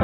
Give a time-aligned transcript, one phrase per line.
[0.00, 0.03] ส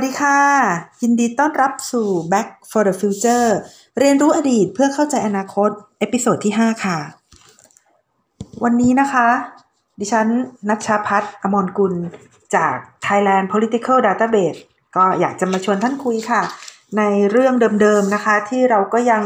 [0.00, 0.40] วัสดีค่ะ
[1.02, 3.48] ยินดีต้อนรับสู่ Back for the Future
[3.98, 6.98] เรียนรู้อดีตเพื่อเข้าใจอนาคต episode ที่ 5 ค่ะ
[8.64, 9.26] วันนี้นะคะ
[10.00, 10.26] ดิฉัน
[10.68, 11.94] นัชชาพัฒน์อมรกุล
[12.54, 12.74] จาก
[13.06, 14.58] Thailand Political Database
[14.96, 16.42] ก็อยากจะมาชวนท่านคุยค่ะ
[16.98, 19.22] ในเรื่องเดิมๆนะคะ ที่เราก็ยัง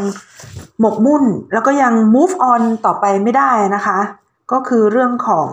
[0.81, 3.99] หมกมุ่น แล้วก็ยัง move on ต่อไปไม่ได้นะคะ
[4.53, 5.51] ก็คือเรื่องของ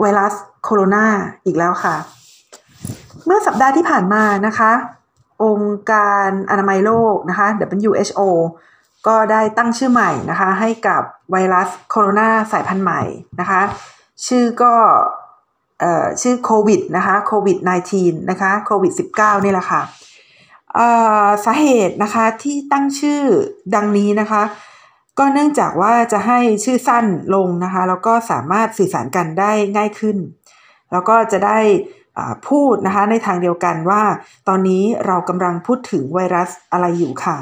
[0.00, 1.06] ไวรัสโคโรนา
[1.44, 1.96] อีกแล้วค่ะ
[3.26, 4.72] เมื่อสัปดาห์ที่ผ่านมานะคะ
[5.44, 7.48] องค์การอนามัยโลกนะคะ
[7.90, 8.20] WHO
[9.06, 13.02] ก็ได้ตั้งชื่อใหม่นะคะ ให้กับไวรัสโคโรนาสายพันธุ์ใหม่
[13.40, 13.60] นะคะ
[14.26, 14.74] ชื่อก็
[16.22, 17.58] ชื่อโควิดนะคะโควิด
[17.94, 19.82] -19 นะคะโควิด -19 นี่แหละค่ะ
[21.44, 23.22] สาเหตุนะคะที่ตั้งชื่อ
[23.74, 24.42] ดังนี้นะคะ
[25.18, 30.16] ก็เนื่องจากว่าจะให้ชื่อสั้นลงนะคะ แล้วก็สามารถสื่อสารกันได้ง่ายขึ้น
[30.92, 31.58] แล้วก็จะได้
[32.48, 34.02] พูดนะคะในทางเดียวกันว่า
[34.48, 37.38] ตอนนี้เรากำลังพูดถึงไวรัสอะไรอยู่ค่ะ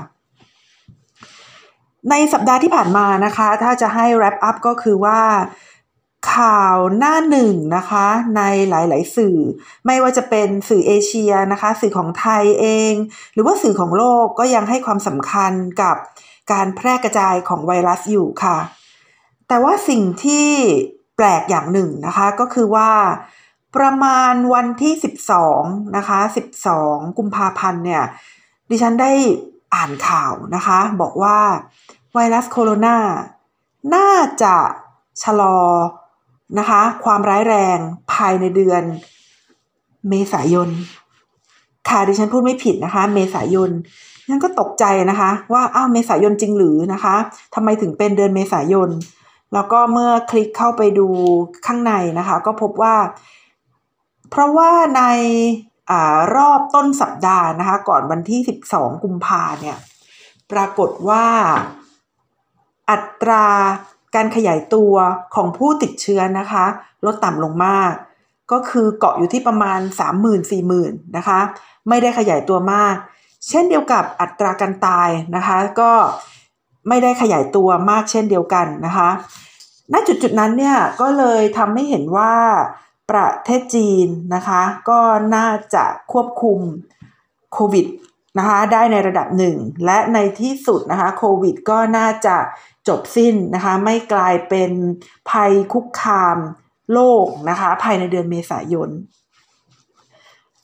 [2.10, 5.20] ในสัปดาห์ที่ผ่านมานะคะ ถ้าจะให้ wrap up ก็คือว่า
[6.36, 8.06] ข่าวหน้าหนึ่งนะคะ
[8.36, 9.38] ในหลาย ๆ สื่อ
[9.86, 12.92] ไม่ว่าจะเป็นสื่อเอเชียนะคะ สื่อของไทยเอง
[13.32, 15.96] หรือว่าสื่อของโลกก็ยังให้ความสำคัญกับ
[16.52, 18.58] การแพร่กระจายของไวรัสอยู่ค่ะ
[19.48, 20.48] แต่ว่าสิ่งที่
[21.16, 22.90] แปลกอย่างหนึ่งนะคะก็คือว่า
[23.76, 24.94] ประมาณวันที่
[25.44, 26.18] 12 นะคะ
[26.68, 28.04] 12 กุมภาพันธ์เนี่ย
[28.70, 29.12] ดิฉันได้
[29.74, 31.38] อ่านข่าวนะคะ บอกว่า
[32.12, 32.96] ไวรัสโคโรนา
[33.94, 34.10] น่า
[34.42, 34.56] จะ
[35.22, 35.58] ชะลอ
[36.58, 37.78] นะคะ ความร้ายแรง
[38.12, 38.82] ภายในเดือน
[40.08, 40.68] เมษายน
[41.88, 43.70] ค่ะดิฉันพูดไม่ผิดนะคะ เมษายน
[44.28, 47.14] ฉันก็ตกใจนะคะ ว่าอ้าวเมษายนจริงหรือนะคะ
[47.54, 48.90] ทำไมถึงเป็นเดือนเมษายน
[49.54, 51.08] แล้วก็เมื่อคลิกเข้าไปดู
[51.66, 52.94] ข้างในนะคะ ก็พบว่า
[54.32, 55.02] เพราะว่าใน
[55.90, 55.92] อ
[56.36, 59.76] รอบต้นสัปดาห์นะคะก่อนวันที่ 12 กุมภาเนี่ย
[60.52, 61.26] ปรากฏว่า
[62.90, 63.46] อัตรา
[64.14, 64.94] การขยายตัว
[65.34, 66.64] ของผู้ติดเชื้อนะคะ
[67.06, 67.92] ลดต่ำลงมาก
[68.52, 69.80] ก็คือเกาะอยู่ที่ประมาณ
[70.30, 71.40] 30,000-40,000นะคะ
[71.88, 72.94] ไม่ได้ขยายตัวมาก
[73.48, 75.92] เช่นเดียวกับอัตราการตายนะคะ ก็
[76.88, 79.08] ไม่ได้ขยายตัวมากเช่นเดียวกันนะคะ
[79.92, 82.32] ณจุดจุดนั้นเนี่ยก็เลยทำให้เห็นว่า
[83.12, 85.00] ประเทศจีนนะคะก็
[85.36, 86.58] น่าจะควบคุม
[87.52, 87.86] โควิด
[88.38, 92.36] นะคะได้ในระดับหนึ่ง และในที่สุดนะคะโควิดก็น่าจะ
[92.88, 94.70] จบสิ้นนะคะไม่กลายเป็น
[95.30, 96.38] ภัยคุกคาม
[96.92, 98.90] โลกนะคะภายในเดือนเมษายน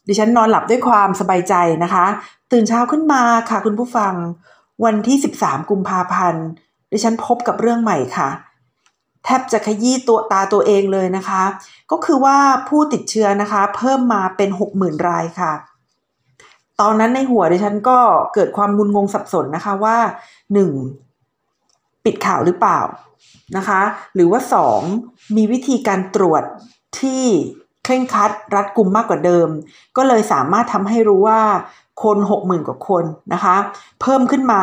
[0.07, 1.55] ดิฉันนอนหลับด้วยความสบายใจ
[1.85, 2.07] นะคะ
[2.53, 4.15] ตื่นเช้าขึ้นมาค่ะคุณผู้ฟัง
[4.85, 6.47] วันที่ 13 กุมภาพันธ์
[6.93, 8.29] ดิฉันพบกับเรื่องใหม่ค่ะ
[9.25, 11.43] แทบจะขยี้ตัวตาตัวเองเลยนะคะ
[11.91, 12.37] ก็คือว่า
[12.69, 15.53] ผู้ติดเชื้อนะคะ เพิ่มมาเป็นหกหมื่นรายค่ะ
[16.81, 17.99] ตอนนั้นในหัวดิฉันก็
[18.35, 19.97] เกิดความมุนงงสับสนนะคะว่า
[20.53, 20.71] หนึ่ง
[22.05, 22.81] ปิดข่าวหรือเปล่า
[23.57, 23.81] นะคะ
[24.15, 24.81] หรือว่าสอง
[25.37, 26.43] มีวิธีการตรวจ
[27.01, 27.25] ที่
[27.85, 29.49] เคร่งครัดรัดกุมมากกว่าเดิม
[29.97, 31.41] ก็เลยสามารถทำให้รู้ว่า
[32.03, 33.57] คนหกหมื่นกว่าคนนะคะ
[34.01, 34.63] เพิ่มขึ้นมา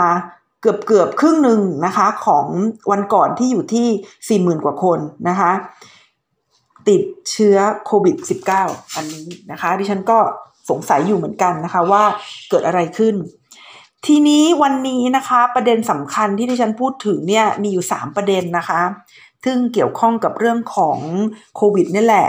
[0.65, 2.45] เกือบเกือบครึ่งหนึ่งนะคะของ
[2.91, 3.87] วันก่อนที่อยู่ที่
[4.27, 4.99] สี่หมื่นกว่าคน
[5.29, 5.51] นะคะ
[6.89, 8.15] ติดเชื้อโควิด
[8.57, 10.17] -19 อันนี้นะคะดิฉันก็
[10.69, 12.03] สงสัยอยู่เหมือนกันนะคะว่า
[12.49, 13.15] เกิดอะไรขึ้น
[14.05, 18.81] ทีนี้วันนี้นะคะประเด็นสำคัญที่ดิฉันพูดถึงเนี่ยมีอยู่ 3 ประเด็นนะคะ
[19.45, 20.99] ซึ่งเกี่ยวข้องกับเรื่องของ
[21.55, 22.27] โควิดนี่แหละ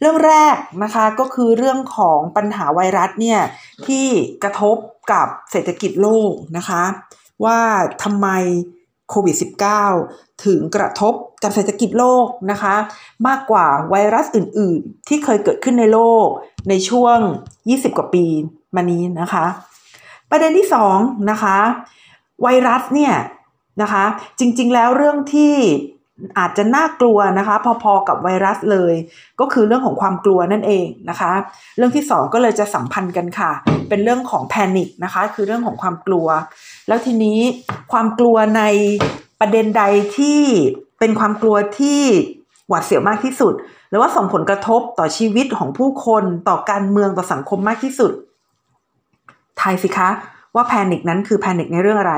[0.00, 3.40] เรื่องแรกนะคะก็คือเรื่องของปัญหาไวรัสเนี่ย
[3.86, 4.06] ที่
[4.42, 4.76] กระทบ
[5.12, 6.82] กับเศรษฐกิจโลกนะคะ
[7.44, 7.60] ว่า
[8.02, 8.28] ทำไม
[9.10, 9.36] โควิด
[9.88, 12.74] -19 ถึงกระทบกับเศรษฐกิจโลกนะคะ
[13.26, 16.26] มากกว่าไวรัสอื่น ๆ ที่เคยเกิดขึ้นในโลก
[16.68, 17.18] ในช่วง
[17.60, 18.24] 20 กว่าปี
[18.74, 19.46] มานี้นะคะ
[20.30, 20.68] ประเด็นที่
[20.98, 21.56] 2นะคะ
[22.42, 23.14] ไวรัสเนี่ย
[23.82, 24.04] นะคะ
[24.38, 25.54] จริง ๆ แล้วเรื่องที่
[26.38, 28.94] อาจจะน่ากลัวนะคะพอๆกับไวรัสเลย
[29.40, 31.32] ก็คือเรื่องของความกลัวนั่นเองนะคะ
[31.76, 33.50] เรื่องที่ 2 ก็เลยจะสัมพันธ์กันค่ะ
[33.88, 36.26] เป็นเรื่องของแพนิคนะคะ คือเรื่องของความกลัว
[36.88, 37.38] แล้วทีนี้
[37.92, 38.62] ความกลัวใน
[39.40, 39.82] ประเด็นใด
[40.16, 40.40] ที่
[40.98, 42.00] เป็นความกลัวที่
[42.68, 43.54] หวาดเสียวมากที่สุด
[43.88, 48.12] หรือว่าส่งผลกระทบต่อชีวิตของผู้คนต่อการเมืองต่อสังคมมากที่สุด
[49.60, 50.10] ทายสิคะ
[50.54, 52.16] ว่าแพนิคนั้นคือแพนิคในเรื่องอะไร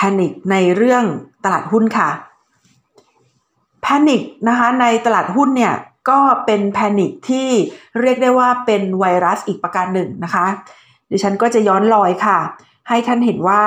[0.00, 1.04] แพนิคในเรื่อง
[1.44, 2.10] ตลาดหุ้นค่ะ
[3.82, 5.74] แพนิคนะคะในตลาดหุ้นเนี่ย
[6.10, 7.48] ก็เป็นแพนิคที่
[8.00, 10.46] เรียกได้ว่าเป็นไวรัสอีกประการหนึ่งนะคะ
[11.10, 12.38] ดิฉันก็จะย้อนรอยค่ะ
[12.88, 13.62] ให้ท่านเห็นว่า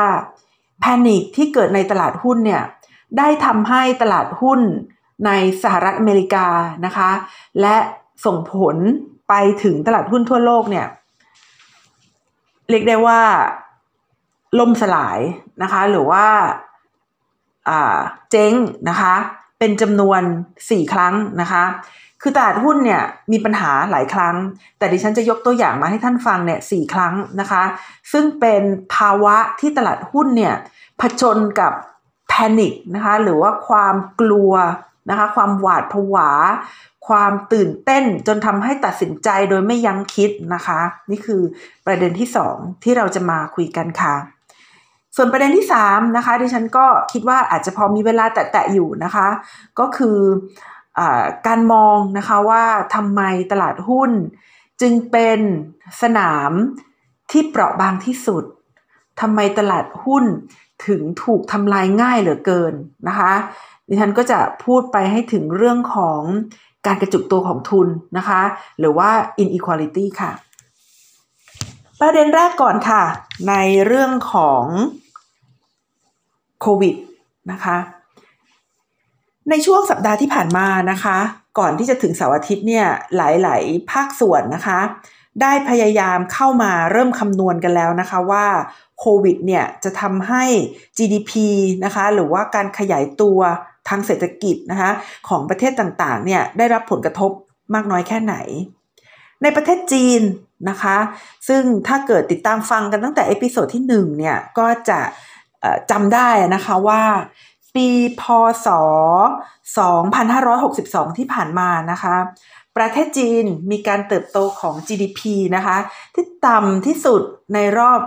[0.80, 2.62] แพนิคที่เกิดในตลาดหุ้นเนี่ย
[3.18, 4.60] ได้ทำให้ตลาดหุ้น
[5.26, 5.32] ใน
[5.64, 6.48] สหรัฐอเมริกา
[6.86, 7.10] นะคะ
[7.62, 7.76] และ
[8.26, 8.76] ส่งผล
[9.30, 9.34] ไป
[9.64, 10.88] ถึงตลาดหุ้นทั่วโลกเนี่ย
[12.70, 13.22] เรียกได้ว่า
[14.60, 15.20] ล่มสลาย
[15.62, 16.26] นะคะ หรือว่า
[18.32, 18.54] เจ๊ง
[18.90, 19.14] นะคะ
[19.60, 20.22] เป็นจำนวน
[20.58, 21.64] 4 ครั้งนะคะ
[22.22, 24.36] คือตลาดหุ้นเนี่ยมีปัญหาหลายครั้ง
[24.78, 27.64] แต่ดิฉันจะยกตัวอย่างมาให้ท่านฟังเนี่ยสครั้งนะคะ
[28.12, 28.64] ซึ่งเป็น
[28.96, 30.56] ภาวะที่ตลาดหุ้นเนี่ย
[31.00, 31.74] ผจญกับ
[32.30, 34.54] แพนิคนะคะหรือว่าความกลัว
[35.10, 36.30] นะคะความหวาดผวา
[37.08, 40.80] ความตื่นเต้นจนทำให้ตัดสินใจโดยไม่ยั้งคิดนะคะ
[41.12, 41.42] นี่คือ
[41.86, 44.16] ประเด็นที่2ที่เราจะมาคุยกันค่ะ
[45.16, 49.28] ส่วนประเด็นที่3นะคะดิฉันก็คิดว่าอาจจะพอมีเวลาแตะๆอยู่นะคะ
[49.80, 50.18] ก็คือ
[51.00, 51.02] อ
[51.48, 52.64] การมองนะคะว่า
[52.96, 53.22] ทำไม
[53.52, 54.12] ตลาดหุ้น
[54.82, 55.40] จึงเป็น
[56.02, 56.52] สนาม
[57.32, 58.44] ที่เปราะบางที่สุด
[59.22, 60.26] ทำไมตลาดหุ้น
[60.88, 62.74] ถึงถูกทำลายง่ายเหลือเกิน
[63.08, 63.34] นะคะ
[63.88, 66.22] ดิฉันก็จะพูดไปให้ถึงเรื่องของ
[66.86, 67.88] การกระจุกตัวของทุน
[68.18, 68.42] นะคะ
[68.80, 69.10] หรือว่า
[69.44, 70.32] inequality ค่ะ
[72.00, 73.04] ประเด็นแรกก่อนค่ะ
[73.50, 73.54] ใน
[73.86, 74.64] เรื่องของ
[76.62, 76.96] โควิด
[77.52, 77.78] นะคะ
[79.50, 81.18] ในช่วงสัปดาห์ที่ผ่านมานะคะ
[81.60, 82.86] ก่อนที่จะถึงเสาร์อาทิตย์เนี่ย
[83.16, 84.80] หลาย ๆ ภาคส่วนนะคะ
[85.42, 88.46] ได้พยายามเข้ามาเริ่มคำนวณกันแล้วนะคะว่า
[89.00, 90.44] โควิดเนี่ยจะทำให้
[90.98, 91.32] GDP
[91.86, 93.40] นะคะหรือว่าการขยายตัว
[93.90, 94.92] ทางเศรษฐกิจนะคะ
[95.30, 97.32] ของประเทศต่าง ๆ เนี่ยได้รับผลกระทบ
[97.74, 98.36] มากน้อยแค่ไหน
[99.44, 100.22] ในประเทศจีน
[100.70, 100.98] นะคะ
[101.48, 105.00] ซึ่งถ้าเกิดติดตามฟังกันตั้งแต่ episode ที่1เนี่ยก็จะ
[105.92, 107.02] จำได้นะคะว่า
[107.76, 107.88] ปี
[108.22, 108.24] พ
[108.66, 108.68] ศ
[110.32, 112.16] 2562 ที่ผ่านมานะคะ
[112.78, 115.20] ประเทศจีนมีการเติบโตของ GDP
[115.56, 115.78] นะคะ
[116.14, 117.22] ที่ต่ำที่สุด
[117.54, 118.00] ในรอบ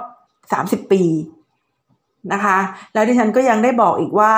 [0.85, 1.03] 30 ปี
[2.33, 2.59] นะคะ
[2.93, 4.35] แล้วดิฉันก็ยังได้บอกอีกว่า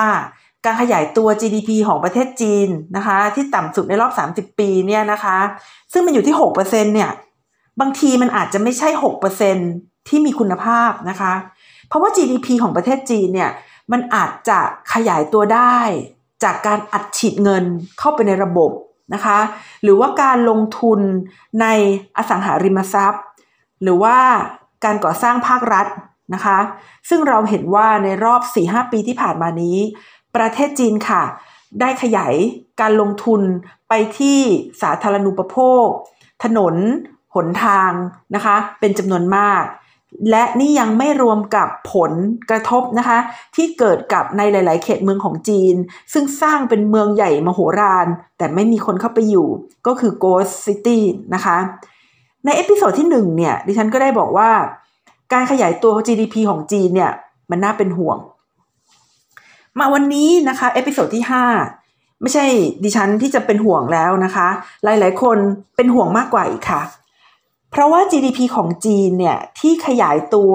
[0.65, 5.39] การขยายตัว GDP ของประเทศจีนนะคะ ที่ต่ำสุดในรอบ 30 ปีเนี่ยนะคะ
[5.93, 7.11] ซึ่งมันอยู่ที่ 6%เนี่ย
[7.81, 8.89] บางทีมันอาจจะไม่ใช่
[9.49, 11.33] 6%ที่มีคุณภาพนะคะ
[11.89, 13.51] เพราะว่า GDP ของประเทศจีนเนี่ย
[13.93, 14.59] มันอาจจะ
[14.93, 15.77] ขยายตัวได้
[16.45, 17.65] จากการอัดฉีดเงิน
[17.99, 18.71] เข้าไปในระบบ
[19.15, 19.39] นะคะ
[19.83, 21.01] หรือว่าการลงทุน
[21.61, 21.67] ใน
[22.17, 23.25] อสังหาริมทรัพย์
[23.83, 24.17] หรือว่า
[24.85, 25.87] การก่อสร้างภาครัฐ
[26.35, 26.59] นะคะ
[27.09, 29.79] ซึ่งเราเห็นว่าในรอบ 4-5 ปีที่ผ่านมานี้
[30.37, 31.23] ประเทศจีนค่ะ
[31.81, 32.35] ได้ขยาย
[32.81, 33.41] การลงทุน
[33.89, 34.39] ไปที่
[34.83, 35.87] สาธารณูปโภค
[36.45, 36.75] ถนน
[37.35, 37.93] หนทาง
[38.35, 39.65] นะคะเป็นจำนวนมาก
[40.31, 42.13] และนี่ยังไม่รวมกับผล
[42.51, 43.19] กระทบนะคะ
[43.57, 45.75] ที่เกิดกับในหลาย ๆ เขตเมืองของจีน
[46.13, 48.07] ซึ่งสร้างเป็นเมืองใหญ่มโหฬาร
[48.39, 49.49] แต่ไม่มีคนเข้าไปอยู่
[49.87, 50.99] ก็คือ Ghost City
[51.35, 51.57] นะคะ
[52.45, 54.51] ใน episode ที่1เนี่ยดิฉันก็ได้บอกว่า
[55.33, 57.13] การขยายตัว GDP ของจีนเนี่ย
[57.51, 58.19] มันน่าเป็นห่วง
[59.79, 61.25] มาวันนี้นะคะ episode ที่
[61.73, 62.45] 5 ไม่ใช่
[62.85, 64.49] ดิฉันที่จะเป็นห่วงแล้วนะคะ
[64.85, 65.39] หลาย ๆ คน
[65.77, 66.83] เป็นห่วงมากกว่าอีกค่ะ
[67.71, 70.55] เพราะว่า GDP ของจีนเนี่ยที่ขยายตัว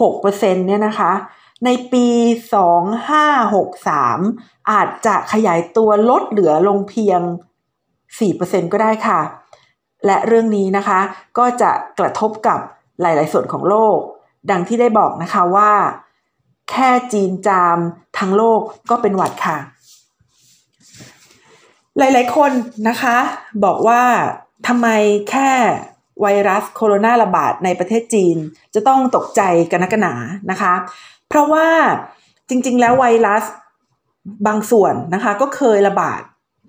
[0.00, 1.12] 6%เนี่ยนะคะ
[1.64, 2.06] ในปี
[3.72, 7.20] 2563 อาจจะขยายตัวลดเหลือลงเพียง
[7.96, 9.20] 4%ก็ได้ค่ะ
[10.06, 11.00] และเรื่องนี้นะคะ
[11.38, 12.58] ก็จะกระทบกับ
[13.00, 13.98] หลาย ๆ ส่วนของโลก
[14.50, 15.72] ดังที่ได้บอกนะคะว่า
[16.70, 17.78] แค่จีนจาม
[18.18, 19.56] ทั้งโลกก็เป็นหวัดค่ะ
[21.98, 22.52] หลาย ๆ คน
[22.88, 23.16] นะคะ
[23.64, 24.02] บอกว่า
[24.66, 24.88] ทำไม
[25.30, 25.50] แค่
[26.20, 28.36] ไวรัสโคโรนาระบาดในประเทศจีน
[28.74, 30.14] จะต้องตกใจกันนักหนา
[30.50, 30.74] นะคะ
[31.28, 31.66] เพราะว่า
[32.48, 33.44] จริง ๆ แล้วไวรัส
[34.46, 36.20] บางส่วนนะคะก็เคยระบาด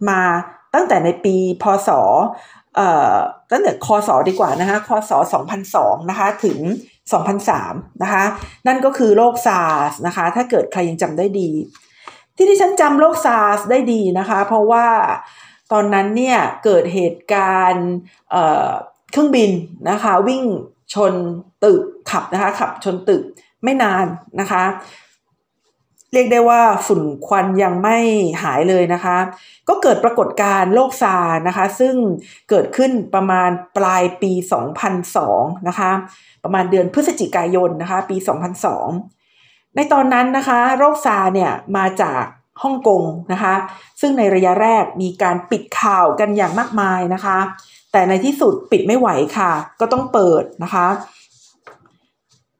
[0.09, 0.21] มา
[0.73, 1.89] ตั้งแต่ในปีพศ
[3.51, 5.11] ตั้งแต่คศดีกว่านะคะคศ
[5.61, 6.59] 2002นะคะถึง
[7.31, 8.23] 2003นะคะ
[8.67, 11.51] นั่นก็คือโรคซาร์สนะคะถ้าเกิดใครยังจำได้ดี
[12.35, 14.87] ที่ดิฉันจำโรคซาร์สได้ดีนะคะ เพราะว่า
[15.71, 17.87] ตอนนั้นเนี่ยเกิดเหตุการณ์
[19.13, 19.51] เครื่องบิน
[19.89, 20.43] นะคะ วิ่ง
[20.93, 21.13] ชน
[21.63, 23.23] ตึกขับนะคะ ขับชนตึก
[23.63, 24.05] ไม่นาน
[24.39, 24.63] นะคะ
[26.13, 27.97] เรียกได้ว่าฝุ่นควันยังไม่
[28.43, 29.17] หายเลยนะคะ
[29.69, 31.15] ก็เกิดปรากฏการณ์โรคซาร์ส
[31.47, 31.95] นะคะ ซึ่ง
[32.49, 34.31] เกิดขึ้นประมาณปลายปี
[34.99, 35.91] 2002 นะคะ
[36.43, 38.17] ประมาณเดือนพฤศจิกายนนะคะ ปี
[38.97, 42.23] 2002 ในตอนนั้นนะคะ โรคซาเนี่ยมาจาก
[42.63, 43.53] ฮ่องกงนะคะ
[44.01, 47.37] ซึ่งในระยะแรกมีการปิดข่าวกันอย่างมากมายนะคะ
[47.93, 50.87] แต่ในที่สุดปิดไม่ไหวค่ะ ก็ต้องเปิดนะคะ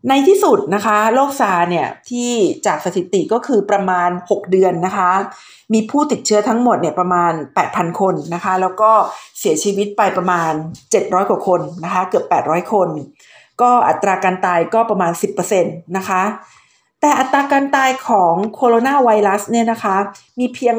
[0.09, 2.31] ในที่สุดนะคะ โรคซาเนี่ยที่
[2.65, 5.11] จากสถิติก็คือประมาณ 6 เดือนนะคะ
[5.73, 7.31] มีผู้ติดเชื้อทั้งหมดเนี่ยประมาณ
[7.65, 8.91] 8,000 คนนะคะ แล้วก็
[9.39, 10.51] เสียชีวิตไปประมาณ
[10.91, 12.89] 700 กว่าคนนะคะ เกือบ 800 คน
[13.61, 15.11] ก็อัตราการตายก็ประมาณ
[15.53, 16.23] 10%นะคะ
[17.01, 19.95] แต่อัตราการตายของโคโรนาไวรัสเนี่ยนะคะ
[20.39, 20.75] มีเพียง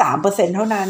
[0.00, 0.88] 2.3%เท่านั้น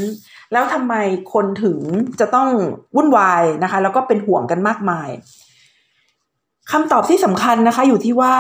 [0.52, 0.94] แล้วทำไม
[1.32, 1.78] คนถึง
[2.21, 2.49] จะต้อง
[2.97, 5.09] วุ่นวายนะคะ แล้วก็เป็นห่วงกันมากมาย
[6.71, 8.37] คำตอบที่สำคัญนะคะ อยู่ที่ว่า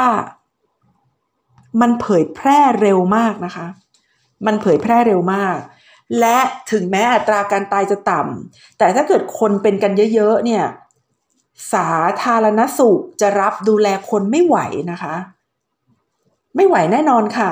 [1.80, 3.66] มันเผยแพร่เร็วมากนะคะ
[4.46, 5.56] มันเผยแพร่เร็วมาก
[6.20, 6.38] และ
[6.70, 10.64] ถึงแม้อัตราการตายจะต่ำแต่ถ้าเกิดคนเป็นกันเยอะๆเนี่ย
[11.74, 11.90] สา
[12.22, 14.56] ธารณสุขจะรับดูแลคนไม่ไหว
[14.90, 15.14] นะคะ
[16.56, 17.50] ไม่ไหวแน่นอนค่ะ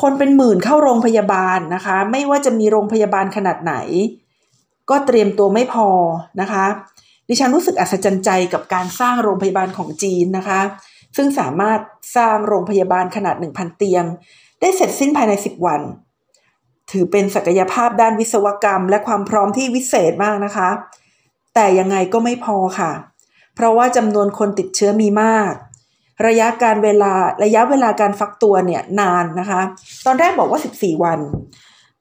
[0.00, 3.74] คนเป็นหมื่นเข้าโรงพยาบาลนะคะ ไม่ว่าจะมีโรงพยาบาลขนาดไหน
[4.90, 5.88] ก็เตรียมตัวไม่พอ
[6.40, 6.64] นะคะ
[7.28, 10.60] ดิฉันรู้สึกอัศจรรย์ใจกับการสร้างโรงพยาบาลของจีนนะคะ
[11.16, 11.80] ซึ่งสามารถ
[12.16, 14.04] สร้างโรงพยาบาลขนาด 1,000 เตียง
[14.60, 15.80] ได้เสร็จสิ้นภายใน 10 วัน
[16.90, 20.68] ถือเป็นศักยภาพด้านวิศวกรรม และความพร้อมที่วิเศษมากนะคะ
[21.54, 22.92] แต่ยังไงก็ไม่พอค่ะ
[23.54, 25.52] เพราะว่าจำนวนคนติดเชื้อมีมาก
[26.26, 27.12] ระยะการเวลา
[27.44, 29.60] ระยะเวลาการฟักตัวเนี่ยนานนะคะ
[30.06, 31.20] ตอนแรกบอกว่า 14 วัน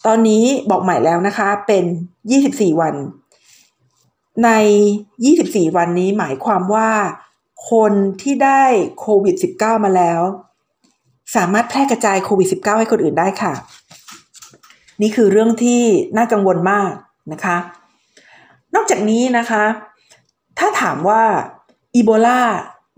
[0.06, 1.86] ตอนนี้บอกใหม่แล้วนะคะเป็น
[2.32, 2.96] 24 วัน
[4.44, 4.50] ใน
[5.14, 6.90] 24 วันนี้หมายความว่า
[7.72, 8.64] คนที่ได้
[9.00, 10.22] โควิด -19 มาแล้ว
[11.36, 13.54] สามารถแพร่กระจายโควิด -19 ให้คนอื่นได้ค่ะ
[15.02, 15.82] นี่คือเรื่องที่
[16.18, 16.92] น่ากังวลมาก
[17.32, 17.58] นะคะ
[18.76, 19.64] นอกจากนี้นะคะ
[20.60, 21.24] ถ้าถามว่า
[21.96, 22.42] อีโบลา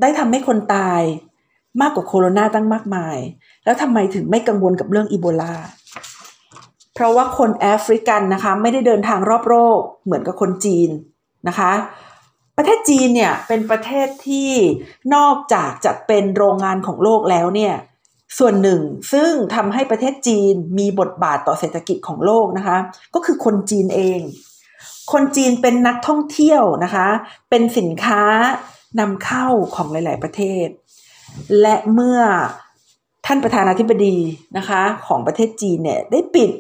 [0.02, 1.02] ได้ทำให้คนตาย
[1.82, 3.18] มากกว่าโคโรนาตั้งมากมาย
[3.66, 5.56] แล้วทำไมถึงไม่กังวลกับเรื่องอีโบลา
[6.94, 10.90] เพราะว่าคนแอฟริกันนะคะไม่ได้เดินทางรอบโลกเหมือนกับคนจีน
[11.48, 11.72] นะคะ
[12.58, 14.52] ประเทศจีนเนี่ยเป็นประเทศที่
[15.16, 17.74] นอกจากจะเป็นโรงงานของโลกแล้วเนี่ย
[18.38, 18.82] ส่วนหนึ่ง
[19.14, 22.78] ซึ่งทำให้ประเทศจีนมีบทบาทต่อเศรษฐกิจของโลกนะคะ
[23.14, 24.20] ก็คือคนจีนเอง
[25.12, 27.08] คนจีนเป็นนักท่องเที่ยวนะคะ
[27.50, 28.24] เป็นสินค้า
[29.00, 30.68] นำเข้าของหลาย ๆ ประเทศ
[31.62, 32.20] และเมื่อ
[33.26, 34.18] ท่านประธานาธิบดี
[34.58, 36.52] นะคะของประเทศจีนเนี่ยได้ปิด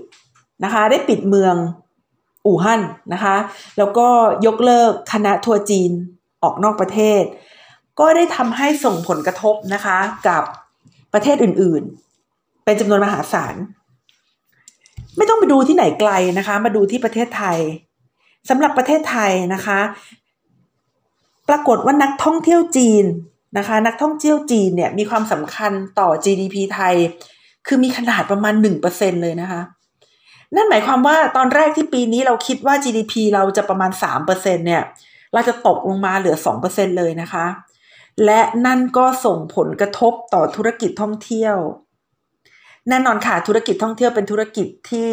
[0.63, 1.55] นะคะได้ปิดเมือง
[2.45, 2.81] อู่ฮั่น
[3.13, 3.35] นะคะ
[3.77, 4.07] แล้วก็
[4.45, 5.91] ยกเลิกคณะทัวร์จีน
[6.43, 7.23] ออกนอกประเทศ
[7.99, 10.43] ก็ได้ทำให้ส่งผลกระทบนะคะกับ
[11.13, 11.83] ประเทศอื่น
[12.23, 13.55] ๆ เป็นจำนวนมหาศาล
[15.17, 17.57] ไม่ต้องไปดูที่ไหนไกลนะคะ มาดูที่ประเทศไทย
[18.49, 19.79] สำหรับประเทศไทยนะคะ
[21.49, 23.05] ปรากฏว่านักท่องเที่ยวจีน
[23.57, 26.95] นะคะ นักท่องเที่ยวจีนเนี่ยมีความสำคัญต่อ GDP ไทย
[27.67, 28.53] คือมีขนาดประมาณ
[28.89, 29.61] 1%เลยนะคะ
[30.55, 33.91] นั่นหมายความว่าตอนแรกที่ปีนี้เราคิดว่า GDP เราจะประมาณ
[34.25, 34.83] 3%เนี่ย
[35.33, 36.37] เราจะตกลงมาเหลือ
[36.67, 37.45] 2%เลยนะคะ
[38.25, 41.55] และนั่นก็ส่งผลกระทบต่อธุรกิจท่องเที่ยว
[42.89, 45.11] แน่นอนค่ะธุรกิจท่องเที่ยวเป็นธุรกิจที่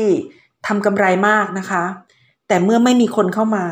[0.66, 1.84] ทำกำไรมากนะคะ
[2.48, 3.66] แต่เมื่อไม่มีคนเข้ามา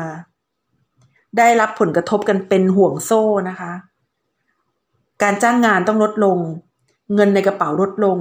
[1.37, 3.71] ได้รับผลกระทบกันเป็นห่วงโซ่นะคะ
[5.23, 6.37] การจ้างงานต้องลดลง
[7.15, 8.17] เงินในกระเป๋าลดลง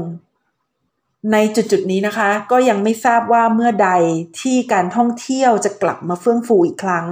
[1.33, 3.91] ในจุดจุดนี้นะคะ ก็ยังไม่ทราบว่าเมื่อใด
[4.41, 7.07] ที่การท่องเที่ยวจะกลับมาเฟื่องฟูอีกครั้ง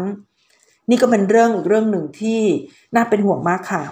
[0.91, 2.41] นี่ก็เป็นเรื่องอีกเรื่องหนึ่งที่
[2.95, 3.83] น่าเป็นห่วงมากค่ะ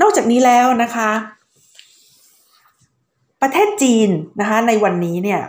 [0.00, 1.10] นอกจากนี้แล้วนะคะ
[3.42, 4.08] ประเทศจีน
[4.40, 5.40] นะคะ ในวันนี้เนี่ย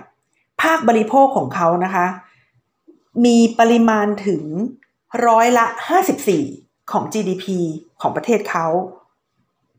[0.61, 2.05] ภาคบริโภคของเขานะคะ
[3.25, 4.43] มีปริมาณถึง
[5.27, 5.65] ร้อยละ
[6.29, 7.45] 54 ของ GDP
[8.01, 8.67] ของประเทศเขา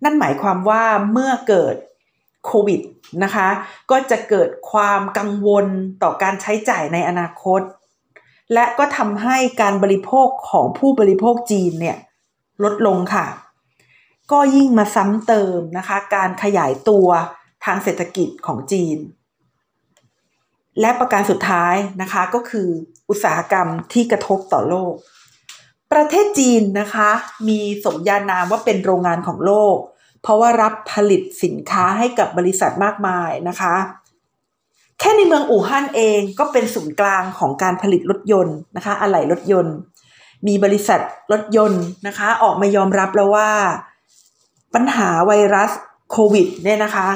[0.05, 1.76] นั่นหมายความว่าเมื่อเกิด
[2.47, 2.81] โควิด
[3.23, 3.49] นะคะ
[3.90, 5.66] ก็จะเกิดความกังวล
[6.02, 7.61] ต่อการใช้จ่ายในอนาคต
[8.55, 11.99] และก็ทำให้การบริโภคของผู้บริโภคจีนเนี่ย
[12.64, 13.26] ลดลงค่ะ
[14.33, 17.09] ก็ยิ่งมาซ้ำเติมนะคะ การขยายตัว
[17.64, 18.99] ทางเศรษฐกิจของจีน
[20.80, 22.68] และประการสุดท้ายนะคะก็คือ
[23.09, 24.92] อุตสาหกรรมที่กระทบต่อโลก
[25.92, 27.11] ประเทศจีนนะคะ
[27.49, 29.76] มีสมญานามว่าเป็นโรงงานของโลก
[30.23, 33.75] เพราะว่ารับผลิตสินค้าให้กับบริษัทมากมายนะคะ
[34.99, 39.76] แค่ในเมืองอู่ฮั่นเองก็เป็นศูนย์กลางของการผลิตรถยนต์นะคะอะไหล่รถยนต์
[40.47, 41.00] มีบริษัท
[41.33, 43.50] รถยนต์นะคะออกมายอมรับแล้วว่า
[44.75, 45.71] ปัญหาไวรัส
[46.11, 47.09] โควิดเนี่ยนะคะ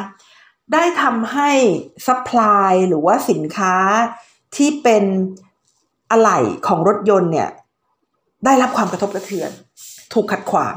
[0.73, 1.51] ได้ทำให้
[2.07, 3.75] ซัพพลายหรือว่าสินค้า
[4.57, 5.05] ที่เป็น
[6.11, 7.51] อะไหล่ของรถยนต์เนี่ย
[8.45, 9.51] ได้รับความกระทบกระเทือน
[10.13, 10.77] ถูกขัดขวาง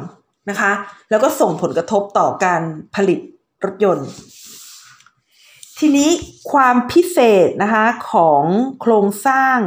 [0.50, 0.72] นะคะ
[1.10, 2.62] แล้วก็ส่งผลกระทบต่อการ
[2.96, 3.20] ผลิต
[3.64, 4.10] รถยนต์
[5.80, 6.10] ทีนี้
[6.52, 8.44] ความพิเศษนะคะของ
[8.82, 9.58] โครงสร้าง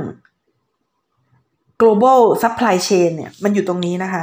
[1.81, 4.23] global supply chain เนี่ยมันอยู่ตรงนี้นะคะ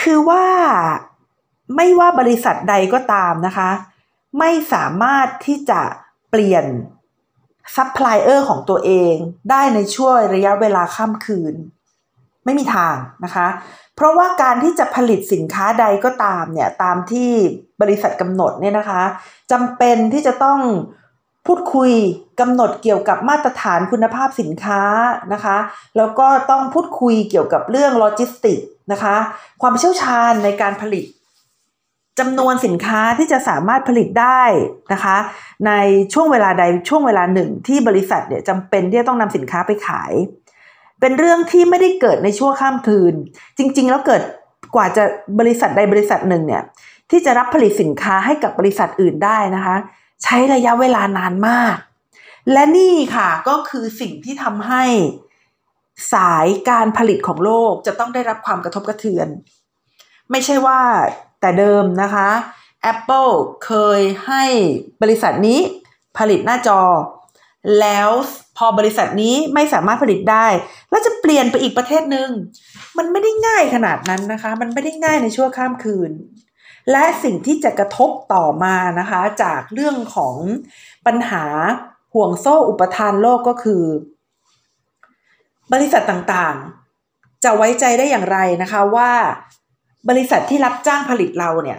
[0.00, 0.44] คือว่า
[1.76, 3.70] ไม่ว่าบริษัทใดก็ตามนะคะ
[4.38, 5.80] ไม่สามารถที่จะ
[6.30, 6.64] เปลี่ยน
[7.76, 9.14] ซัพพลายเออร์ของตัวเอง
[9.50, 11.54] ได้ในช่วงระยะเวลาข้ามคืน
[12.44, 13.46] ไม่มีทางนะคะ
[13.96, 17.30] เพราะว่าการที่จะผลิตสินค้าใดก็ตามเนี่ยตามที่
[17.80, 19.02] บริษัทกำหนดเนี่ยนะคะ
[19.52, 20.60] จำเป็นที่จะต้อง
[21.46, 21.92] พูดคุย
[22.40, 24.82] กำหนดเกี่ยวกับมาตรฐานคุณภาพสินค้า
[25.32, 25.56] นะคะ
[25.96, 28.58] แล้วก็ต้องพูดคุยเกี่ยวกับเรื่องโลจิสติก
[28.92, 29.16] นะคะ
[29.62, 31.04] ความเชี่ยวชาญในการผลิต
[32.18, 34.42] จำนวนสินค้าที่จะสามารถผลิตได้
[34.92, 35.16] นะคะ
[35.66, 35.72] ใน
[36.12, 40.12] ช่วงเวลาใดช่วงเวลาหนึ่งที่บริษัทเนี่ยจำเป็นที่จะต้องนำสินค้าไปขาย
[41.00, 43.14] เป็นเรื่องที่ไม่ได้เกิดในชั่วข้ามคืน
[43.58, 44.22] จริง ๆ แล้วเกิด
[44.74, 45.04] กว่าจะ
[45.40, 46.62] บริษัทใดบริษัทหนึ่งเนี่ย
[47.10, 49.76] ที่จะรับผลิตสินค้าให้กับบริษัทอื่นได้นะคะ
[50.24, 51.76] ใช้ระยะเวลานานมาก
[52.52, 54.84] และนี่ค่ะก็คือสิ่งที่ทำให้
[56.12, 59.28] สายการผลิตของโลกจะต้องได้รับความกระทบกระเทือน
[60.30, 60.80] ไม่ใช่ว่า
[61.44, 62.28] แต่เดิมนะคะ
[62.92, 63.32] Apple
[63.66, 64.44] เคยให้
[65.02, 65.60] บริษัทนี้
[66.18, 66.80] ผลิตหน้าจอ
[67.80, 68.10] แล้ว
[68.56, 70.46] พอบริษัทนี้ไม่สามารถผลิตได้
[70.90, 72.30] แล้วจะเปลี่ยนไปอีกประเทศหนึ่ง
[72.98, 76.10] มันไม่ได้ง่ายขนาดนั้นนะคะ มันไม่ได้ง่ายในช่วงข้ามคืน
[76.90, 80.36] และสิ่งที่จะกระทบต่อมานะคะ จากเรื่องของ
[81.06, 81.44] ปัญหา
[82.14, 83.84] ห่วงโซ่อุปทานโลกก็คือ
[85.72, 89.12] บริษัทต่างๆ จะไว้ใจได้อย่างไรนะคะว่า
[90.08, 91.78] บริษัทที่รับจ้างผลิตเราเนี่ย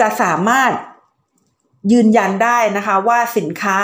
[0.00, 0.72] จะสามารถ
[1.92, 3.78] ยืนยันได้นะคะว่าสินค้า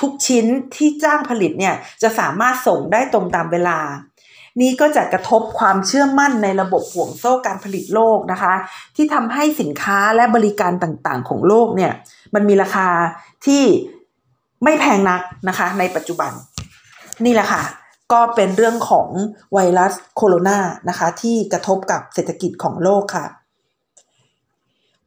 [0.00, 0.46] ทุกๆชิ้น
[0.76, 3.78] ที่จ้างผลิตเนี่ยจะสามารถส่งได้ตรงตามเวลา
[4.60, 8.54] นี้ก็จะกระทบความเชื่อมั่นในระบบห่วงโซ่การผลิตโลกนะคะ
[8.96, 11.92] ที่ทำให้สินค้าและบริการต่างๆ ของโลกเนี่ย
[12.34, 12.88] มันมีราคา
[13.46, 13.62] ที่
[14.64, 16.32] ไม่แพงนักนะคะในปัจจุบัน
[17.24, 17.62] นี่แหละค่ะ
[18.12, 19.08] ก็เป็นเรื่องของ
[19.52, 23.26] ไวรัสโคโรนานะคะ ที่กระทบกับเศรษฐกิจของโลกค่ะ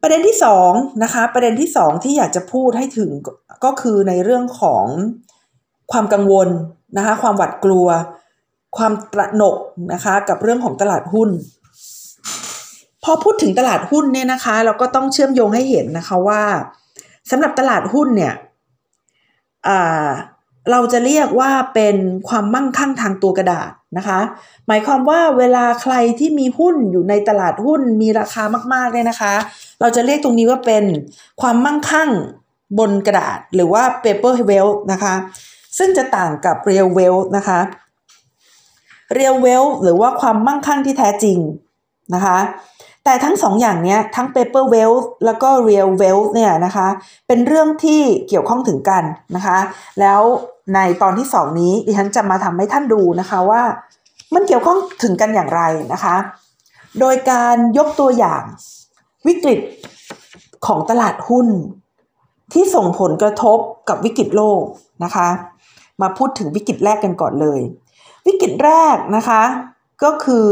[0.01, 0.72] ประเด็นที่สอง
[1.03, 3.10] นะคะ ประเด็นที่สองที่อยากจะพูดให้ถึง
[3.65, 4.86] ก็คือในเรื่องของ
[5.91, 6.49] ความกังวล
[6.97, 7.88] นะคะ ความหวาดกลัว
[8.78, 9.58] ความตระหนก
[9.93, 11.30] นะคะกับเรื่องของตลาดหุ้น
[13.04, 16.43] พอพูดถึงตลาดหุ้นเนี่ยนะคะ เราก็ต้องเชื่อมโยงให้เห็นนะคะว่า
[17.32, 18.34] สำหรับตลาดหุ้นเนี่ย
[20.71, 21.95] เราจะเรียกว่าเป็น
[22.30, 24.19] ความมั่งคั่งทางตัวกระดาษนะคะ
[24.67, 28.43] หมายความว่าเวลาใครที่มีหุ้นอยู่ในตลาดหุ้นมีราคา
[28.74, 29.34] มากๆเลยนะคะ
[29.82, 30.84] เราจะเรียกตรงนี้ว่าเป็น
[31.41, 32.10] ความมั่งคั่ง
[32.80, 35.13] บนกระดาษหรือว่า paper wealth นะคะ
[35.78, 37.60] ซึ่งจะต่างกับ real wealth นะคะ
[39.17, 41.38] real wealth หรือว่าความมั่งคั่งที่แท้จริง
[42.13, 42.38] นะคะ
[43.06, 46.88] แต่ทั้งสองอย่างเนี้ทั้ง paper wealth แล้วก็ real wealth เนี่ยนะคะ
[47.28, 49.04] เป็นเรื่องที่เกี่ยวข้องถึงกัน
[49.36, 49.58] นะคะ
[50.00, 50.22] แล้ว
[50.76, 53.64] ในตอนที่สองนี้ดิฉันจะมาทำให้ท่านดูนะคะว่า
[54.34, 55.62] มันเกี่ยวข้องถึงกันอย่างไร
[55.94, 56.16] นะคะ
[57.00, 58.44] โดยการยกตัวอย่าง
[59.28, 59.60] วิกฤต
[60.66, 61.48] ของตลาดหุ้น
[62.54, 63.58] ที่ส่งผลกระทบ
[63.90, 64.62] กับวิกฤตโลก
[65.04, 65.28] นะคะ
[66.02, 67.60] มาพูดถึงวิกฤตแรกกันก่อนเลย
[68.28, 69.42] วิกฤตแรกนะคะ
[70.04, 70.48] ก็คือ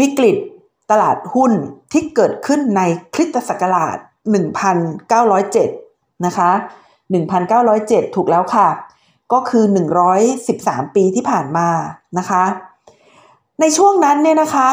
[0.00, 0.36] วิกฤต
[0.90, 1.52] ตลาดหุ้น
[1.92, 2.82] ที่เกิดขึ้นใน
[3.14, 3.96] คริสตศักราช
[5.30, 6.50] 1907 นะคะ
[7.32, 8.68] 1907 ถูกแล้วค่ะ
[9.32, 9.64] ก็คือ
[10.30, 11.68] 113 ปีที่ผ่านมา
[12.18, 12.44] นะคะ
[13.60, 14.68] ในช่วงนั้นเนี่ยนะคะ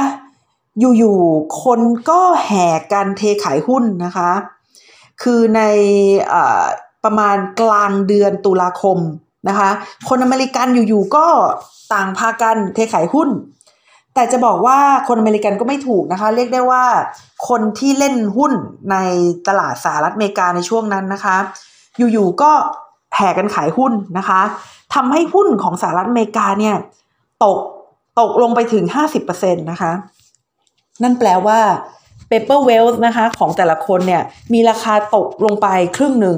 [0.80, 4.32] อยู่ๆ คนก็แห่กันเทขายหุ้นนะคะ
[5.22, 5.62] คือใน
[7.04, 8.98] ประมาณกลางเดือนตุลาคม
[9.48, 9.70] นะคะ
[10.10, 11.28] คนอเมริกันอยู่ๆ ก็
[11.94, 13.30] ต่างพากันเทขายหุ้น
[14.16, 16.84] แต่จะบอกว่าคนอเมริกันก็ไม่ถูกนะคะ เรียกได้ว่า
[17.50, 18.54] คนที่เล่นหุ้น
[18.92, 18.98] ใน
[19.48, 21.38] ตลาดสหรัฐอเมริกาในช่วงนั้นนะคะ
[21.98, 22.52] อยู่ๆก็
[23.16, 24.42] แห่กันขายหุ้นนะคะ
[24.96, 26.76] ทำให้หุ้นของสหรัฐอเมริกาเนี่ย
[27.44, 27.58] ตก
[28.20, 28.84] ตกลงไปถึง
[29.24, 29.92] 50%นะคะ
[31.04, 31.60] นั่นแปลว่า
[32.30, 34.22] paper wealth นะคะของแต่ละคนเนี่ย
[34.54, 35.68] มีราคาตกลงไป
[35.98, 36.38] ครึ่งหนึ่ง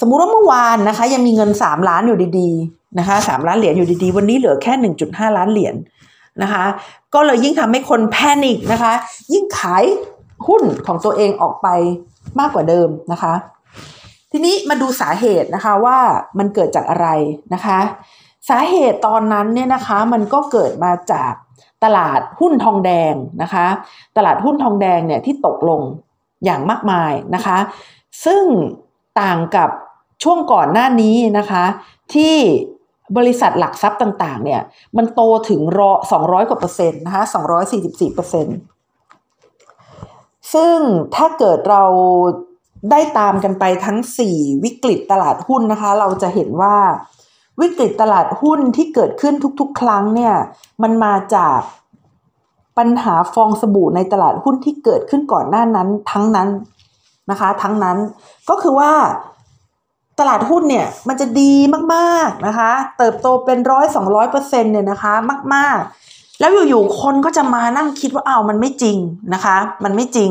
[0.00, 4.72] สมมุติว่าเมื่อวานนะคะ ยังมีเงิน 3 ล้านอยู่ดีๆนะคะ3ล้านเหรียญอยู่ดีๆ วันนี้เหลือแค่
[5.06, 5.74] 1.5 ล้านเหรียญ
[6.42, 6.64] นะคะ
[7.14, 8.92] ก็เลยยิ่งทำให้คนแพนิคนะคะ
[9.32, 9.84] ยิ่งขาย
[10.48, 11.68] หุ้นของตัวเองออกไป
[12.38, 13.34] มากกว่าเดิมนะคะ
[14.32, 15.98] ทีนี้มาดูสาเหตุนะคะว่า
[16.38, 17.08] มันเกิดจากอะไร
[17.54, 17.78] นะคะ
[18.48, 21.32] สาเหตุตอนนั้นเนี่ยนะคะมันก็เกิดมาจาก
[21.84, 23.66] ตลาดหุ้นทองแดงนะคะ
[24.16, 25.80] ตลาดหุ้นทองแดงเนี่ยที่ตกลง
[26.44, 27.58] อย่างมากมายนะคะ
[28.24, 28.44] ซึ่ง
[29.20, 29.70] ต่างกับ
[30.22, 31.64] ช่วงก่อนหน้านี้นะคะ
[32.14, 32.36] ที่
[33.16, 34.60] บริษัทหลักทรัพย์ต่างๆ เนี่ย
[34.96, 38.56] มันโตถึงรอสองร้อยกว่าเปอร์เซ็นต์นะคะสองร้อยสี่สิบสี่เปอร์เซ็นต์
[40.54, 40.78] ซึ่ง
[41.14, 41.84] ถ้าเกิดเรา
[42.90, 46.76] ได้ตามกันไปทั้งสี่วิกฤตตลาดหุ้นนะคะ เราจะเห็นว่า
[47.60, 50.34] วิกฤตตลาดหุ้นที่เกิดขึ้นทุกๆ ครั้งเนี่ย
[50.82, 51.58] มันมาจาก
[52.78, 56.48] ปัญหาฟองสบู่ในตลาดหุ้นที่เกิดขึ้นก่อนหน้านั้นทั้งนั้น
[57.30, 57.98] นะคะ ทั้งนั้น
[58.48, 58.92] ก็คือว่า
[60.18, 61.54] ตลาดหุ้นเนี่ยมันจะดี
[61.94, 65.14] มากๆนะคะ เติบโตเป็นร้อยสองร้อยเปอร์เซ็นต์เนี่ยนะคะ
[65.54, 65.78] มาก
[66.10, 68.98] ๆ แล้วอยู่ๆคนก็จะมานั่งคิดว่าอ้าวมันไม่จริง
[69.34, 70.30] นะคะ มันไม่จริง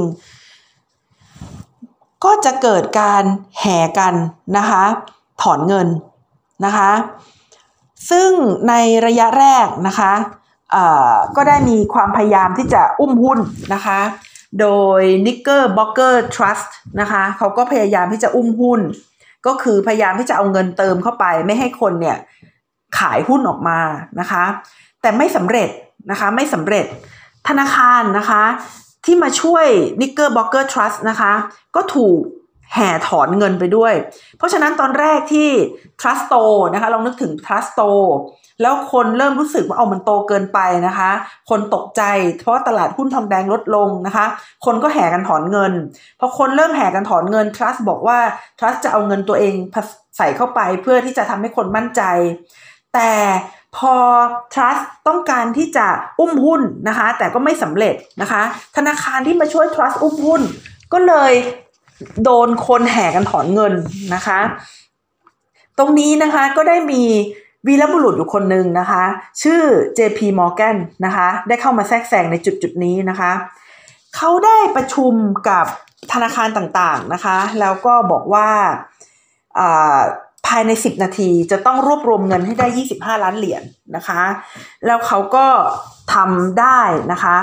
[2.24, 3.24] ก็จะเกิดการ
[3.60, 4.14] แห่กัน
[4.58, 4.84] นะคะ
[5.42, 5.88] ถอนเงิน
[6.66, 6.92] นะคะ
[8.10, 8.30] ซึ่ง
[8.70, 8.74] ใน
[9.06, 10.14] ระยะแรกนะคะ
[11.36, 13.40] ก็ได้มีความพยายามที่จะอุ้มหุ้น
[13.74, 14.00] นะคะ
[14.60, 14.68] โด
[15.00, 16.70] ย n i c k e r b o c k e r Trust
[17.00, 18.80] นะคะเขาก็พยายามที่จะอุ้มหุ้น
[19.48, 22.18] ก็คือพยายามที่จะเอาเงินเติมเข้าไปไม่ให้คนเนี่ย
[23.00, 23.80] ขายหุ้นออกมา
[24.20, 24.44] นะคะ
[25.02, 25.70] แต่ไม่สำเร็จ
[26.12, 26.86] นะคะไม่สำเร็จ
[27.48, 28.44] ธนาคารนะคะ
[29.06, 29.66] ที่มาช่วย
[30.02, 31.34] n i c k e r b o c k e r Trust นะคะ
[31.76, 32.20] ก็ถูก
[32.74, 33.94] แห่ถอนเงินไปด้วย
[34.38, 35.50] เพราะฉะนั้นตอนแรกที่
[36.02, 36.36] trust โต
[36.74, 37.82] นะคะลองนึกถึง trust โต
[38.62, 41.12] แล้วคนเริ่มรู้สึกว่าเอามันโตเกินไปนะคะ
[41.50, 42.02] คนตกใจ
[42.40, 44.26] เพราะตลาดหุ้นทองแดงลดลงนะคะ
[44.66, 45.74] คนก็แห่กันถอนเงิน
[46.20, 48.20] พอคนเริ่มแห่กันถอนเงิน trust บอกว่า
[48.60, 49.54] trust จะเอาเงินตัวเอง
[50.18, 52.02] ใส่เข้าไปเพื่อที่จะทำให้คนมั่นใจ
[52.94, 53.12] แต่
[53.78, 53.96] พอ
[54.54, 55.88] trust ต้องการที่จะ
[56.20, 58.42] อุ้มหุ้นนะคะ แต่ก็ไม่สำเร็จนะคะ
[58.76, 60.42] ธนาคารที่มาช่วย trust อุ้มหุ้น
[60.94, 61.34] ก็เลย
[62.24, 63.74] โดนคนแห่กันถอนเงิน
[64.14, 64.40] นะคะ
[65.78, 67.04] ตรงนี้นะคะก็ได้มี
[67.68, 69.04] วีรบุรุษอยู่คนหนึ่งนะคะ
[69.42, 69.62] ชื่อ
[69.98, 73.32] JP Morgan นะคะ ได้เข้ามาแทรกแซงในจุดจุดนี้นะคะ
[74.16, 75.14] เขาได้ประชุม
[75.50, 75.66] กับ
[76.14, 78.50] ธนาคารต่างๆนะคะ แล้วก็บอกว่า
[80.48, 84.22] ภายใน 10 นาทีจะต้องรวบรวมเงินให้ได้ 25 ล้านเหรียญนนะคะ
[84.86, 85.46] แล้วเขาก็
[86.14, 87.38] ทำได้นะคะ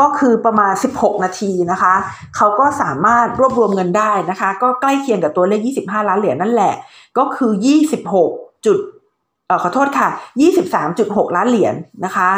[0.00, 1.94] ก็คือประมาณ 16 นาทีนะคะ
[2.36, 6.74] เขาก็สามารถรวบรวมเงินได้นะคะ ก็ใกล้เคียงกับตัวเลข 25 ล้านเหรียญนั่นแหละ
[7.18, 7.52] ก็คือ
[8.08, 8.78] 26จุด
[9.62, 10.08] ขอโทษค่ะ
[10.72, 12.30] 23.6 ล้านเหรียญนนะคะ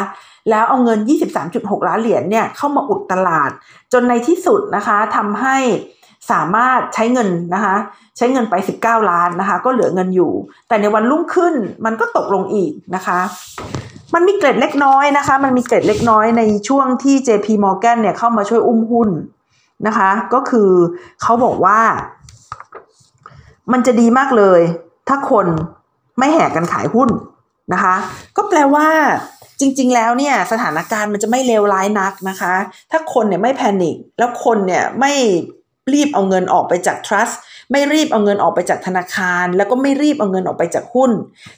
[0.49, 0.99] แล้วเอาเงิน
[1.43, 3.51] 23.6 ล้านเหรียญเนี่ยเข้ามาอุดตลาด
[3.93, 5.57] จนในที่สุดนะคะทำให้
[6.31, 7.75] สามารถใช้เงินนะคะ
[8.17, 10.31] ใช้เงินไป 19 ล้านนะคะ ก็เหลือเงินอยู่
[10.67, 11.53] แต่ในวันรุ่งขึ้น
[11.85, 13.19] มันก็ตกลงอีกนะคะ
[14.13, 19.09] มันมีเกร็ดเล็กน้อยนะคะ มันมีเกร็ดเล็กน้อยในช่วงที่ JP Morgan เนี่ยเข้ามาช่วยอุ้มหุ้น
[19.87, 20.71] นะคะ ก็คือ
[21.21, 21.79] เขาบอกว่า
[23.71, 24.61] มันจะดีมากเลย
[25.07, 25.47] ถ้าคน
[26.17, 27.09] ไม่แห่กันขายหุ้น
[27.73, 27.95] นะคะ
[28.37, 28.87] ก็แปลว่า
[29.59, 32.53] จริง ๆ แล้วเนี่ยสถานการณ์มันจะไม่เลวร้ายนักนะคะ
[32.91, 35.13] ถ้าคนเนี่ยไม่แพนิคแล้วคนเนี่ยไม่
[35.93, 37.35] รีบเอาเงินออกไปจาก trust
[37.71, 41.11] ไม่รีบเอาเงินออกไปจากธนาคาร แล้วก็ไม่รีบเอาเงินออกไปจากหุ้น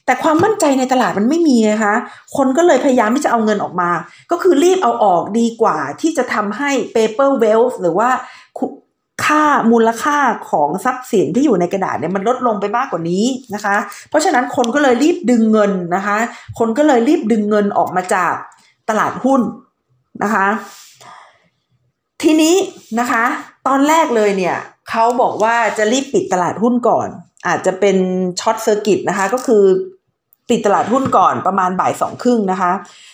[0.06, 1.94] แต่ความมั่นใจในตลาดมันไม่มีนะคะ
[2.38, 3.92] คนก็เลยพยายามที่จะเอาเงินออกมา
[4.32, 8.10] ก็คือรีบเอาออกดีกว่าที่จะทำให้ paper wealth หรือว่า
[9.26, 10.18] ค่ามูลค่า
[10.50, 13.76] ของทรัพย์สินที่อยู่ในกระดาษเนี่ยมันลดลงไปมากกว่านี้นะคะ
[14.10, 16.18] เพราะฉะนั้นคนก็เลยรีบดึงเงินนะคะ
[16.60, 18.34] คนก็เลยรีบดึงเงินออกมาจาก
[18.90, 19.42] ตลาดหุ้น
[20.24, 20.48] นะคะ
[22.24, 22.56] ทีนี้
[23.00, 23.24] นะคะ
[23.68, 24.58] ตอนแรกเลยเนี่ย
[24.90, 27.08] เขาบอกว่าจะรีบปิดตลาดหุ้นก่อน
[27.48, 27.98] อาจจะเป็น
[28.40, 29.64] short circuit นะคะ ก็คือ
[30.50, 32.72] ปิดตลาดหุ้นก่อนประมาณบ่ายสองครึ่งนะคะ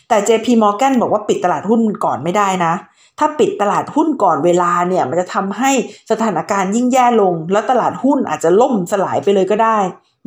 [0.10, 2.74] แต่ JP Morgan บอกว่าปิดตลาดหุ้นก่อนไม่ได้นะ
[3.20, 5.72] ถ้าปิดตลาดหุ้นก่อนเวลาเนี่ย มันจะทำให้
[6.12, 9.78] สถานการณ์ยิ่งแย่ลง แล้วตลาดหุ้นอาจจะล่มสลายไปเลยก็ได้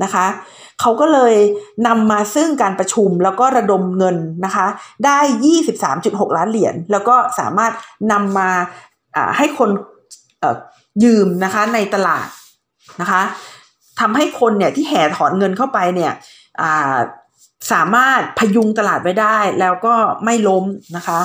[0.02, 0.26] นะคะ
[0.80, 1.34] เขาก็เลย
[1.86, 4.66] นำมาซึ่งการประชุมแล้วก็ระดมเงินนะคะ
[5.04, 5.18] ได้
[5.78, 7.72] 23.6 ล้านเหรียญแล้วก็สามารถ
[8.12, 8.50] นำมา
[9.36, 9.70] ให้คน
[11.04, 12.26] ยืมนะคะในตลาด
[13.00, 13.22] นะคะ
[14.00, 16.12] ทำให้คนเนี่ยที่แห่ถอนเงินเข้าไปเนี่ย
[17.72, 19.94] สามารถพยุงตลาดไว้ได้แล้วก็
[20.24, 20.64] ไม่ล้ม
[20.96, 21.20] นะคะ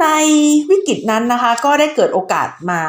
[0.00, 0.06] ใน
[0.70, 2.80] วิกฤตนั้นนะคะก็ได้เกิดโอกาสมา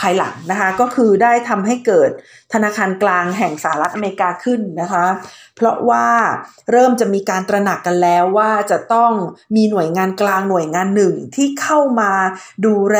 [0.00, 2.10] ภายหลังนะคะก็คือได้ทำให้เกิด
[2.52, 5.06] ธนาคารกลางแห่งสหรัฐอเมริกาขึ้นนะคะ
[5.56, 6.06] เพราะว่า
[6.70, 9.12] เริ่มจะมีการตระหนักกันแล้วว่าจะต้อง
[9.56, 12.12] มีหน่วยงานกลางหน่วยงานหนึ่งที่เข้ามา
[12.66, 12.98] ดูแล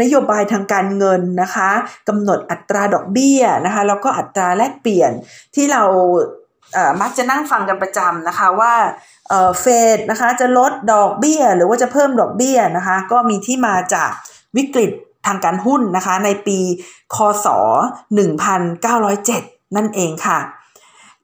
[0.00, 1.70] นโยบายทางการเงินนะคะ
[2.08, 5.12] กำหนดอัตราดอกเบี้ยนะคะแล้วก็อัตราแลกเปลี่ยน
[5.54, 5.84] ที่เรา
[7.00, 8.74] มักจะนั่งฟังกันประจำนะคะว่า
[9.60, 14.10] เฟดนะคะจะลดดอกเบี้ย หรือว่าจะเพิ่มดอกเบี้ยนะคะก็มีที่มาจาก
[14.56, 14.90] วิกฤต
[15.26, 16.58] ทางการหุ้นนะคะในปี
[17.14, 17.46] คศ
[18.20, 20.40] 1907 นั่นเองค่ะ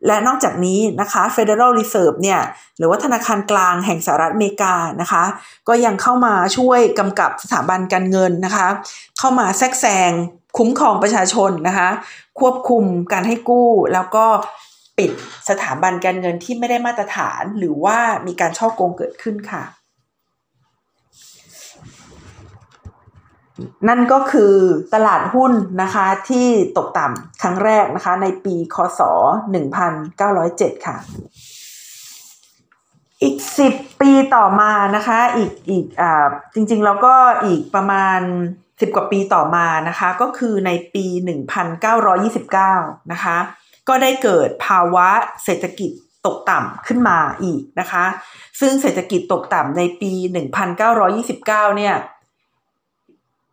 [0.06, 2.40] และนอกจากนี้นะคะ Federal Reserve เนี่ย
[2.78, 5.24] หรือว่าธนาคารกลางแห่งสหรัฐอเมริกานะคะ
[5.68, 8.66] ก็ยังเข้ามาช่วยกำกับสถาบันการเงินนะคะ
[9.18, 10.10] เข้ามาแทรกแซง
[10.58, 11.88] คุ้มครองประชาชนนะคะ
[12.40, 14.26] ควบคุมการให้กู้แล้วก็
[14.98, 15.10] ปิด
[15.48, 19.64] สถาบันการเงินที่ไม่ได้มาตรฐานหรือว่ามีการช่อโกงเกิดขึ้นค่ะ
[23.88, 24.54] นั่นก็คือ
[24.94, 29.00] ตลาดหุ้นนะคะที่ตกต่ำครั้งแรกนะคะในปีคศ
[29.98, 30.96] 1907 ค่ะ
[33.22, 38.20] อีกสิบปีต่อมานะคะอีกอีกอ่าจริงๆ แล้วก็อีกประมาณ
[38.80, 42.74] สิบกว่าปีต่อมานะคะ ก็คือในปีหนึ่งพันเก้าร้อยี่สิบเก้า
[43.12, 43.38] นะคะ
[43.88, 45.08] ก็ได้เกิดภาวะ
[45.44, 45.90] เศรษฐกิจ
[46.26, 48.04] ตกต่ำขึ้นมาอีกนะคะ
[48.60, 51.94] ซึ่งเศรษฐกิจตกต่ำในปีหนึ่งพันเก้าร้อยี่สิบเก้าเนี่ย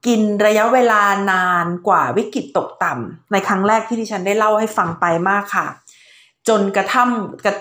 [0.06, 5.68] กินระยะเวลานานกว่าวิกฤตตกต่ำในครั้งแรกที่ดิฉันได้เล่าให้ฟังไปมากค่ะ
[6.48, 7.10] จนกระทั่ง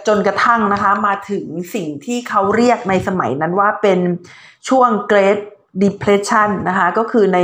[0.08, 4.00] จนกระทั่งนะคะ มาถึงสิ่งที่เขาเรียกในสมัยนั้นว่าเป็น
[4.68, 5.40] ช่วง Great
[5.82, 7.38] Depression นะคะ ก็คือใน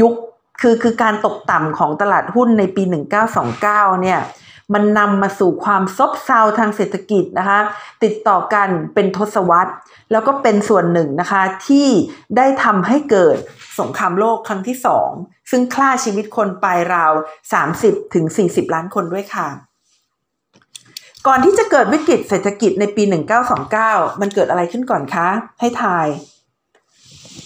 [0.00, 0.14] ยุค
[0.60, 2.82] คือคือการตกต่ำของตลาดหุ้นในปี
[3.42, 3.62] 1929
[4.02, 4.20] เนี่ย
[4.72, 7.60] มันนำมาสู่ความซบเซาทางเศรษฐกิจนะคะ
[8.04, 9.72] ติดต่อกันเป็นทศวรรษ
[10.12, 11.88] แล้วก็เป็นส่วนหนึ่งนะคะที่
[12.36, 13.36] ได้ทำให้เกิด
[13.80, 15.08] สงครามโลกครั้งที่สอง
[15.50, 17.12] ซึ่งฆ่าชีวิตคนไปราว
[17.92, 19.48] 30-40 ล้านคนด้วยค่ะ
[21.26, 23.02] ก่อนที่จะเกิดวิกฤตเศรษฐกิจในปี
[23.62, 25.28] 1929 มันเกิดอะไรขึ้นก่อนคะ
[25.60, 26.06] ให้ทาย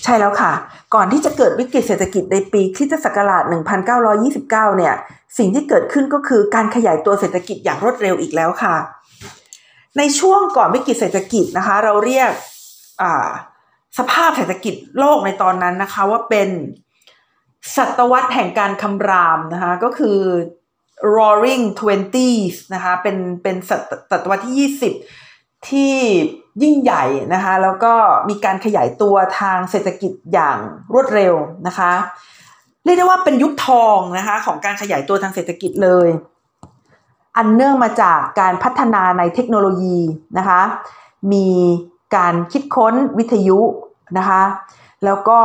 [0.05, 0.53] ใช่แล้วค่ะ
[0.95, 3.43] ก่อนที่จะเกิดวิกฤตเศรษฐกิจในปีคริสตศักราช
[3.91, 4.95] 1929 เนี่ย
[5.39, 8.77] สิ่งที่เกิดขึ้นก็คือการขยายตัวเศรษฐกิจอย่างรวดเร็วอีกแล้วค่ะ
[9.99, 12.31] ในช่วงก่อนวิกฤตเศรษฐกิจนะคะ เราเรียก
[13.99, 16.49] สภาพเศรษฐกิจโลกในตอนนั้นนะคะ ว่าเป็น
[17.77, 20.19] ศตวรรษแห่งการคำรามนะคะ ก็คือ
[21.17, 25.28] roaring twenties นะคะ เป็นเป็นศตวรรษที่ 20
[25.69, 25.95] ที่
[26.63, 27.93] ยิ่งใหญ่นะคะแล้วก็
[28.29, 30.59] มีการขยายตัวทางเศรษฐกิจอย่าง
[30.93, 31.35] รวดเร็ว
[31.67, 31.93] นะคะ
[32.85, 36.09] เรียกได้ว่าเป็นยุคทองนะคะของการขยายตัวทางเศรษฐกิจเลย
[37.37, 39.99] อันเนื่องมาจากการพัฒนาในเทคโนโลยี
[40.39, 40.61] นะคะ
[41.33, 41.49] มี
[42.17, 43.61] การคิดค้นวิทยุ
[44.19, 44.43] นะคะ
[45.05, 45.41] แล้วก็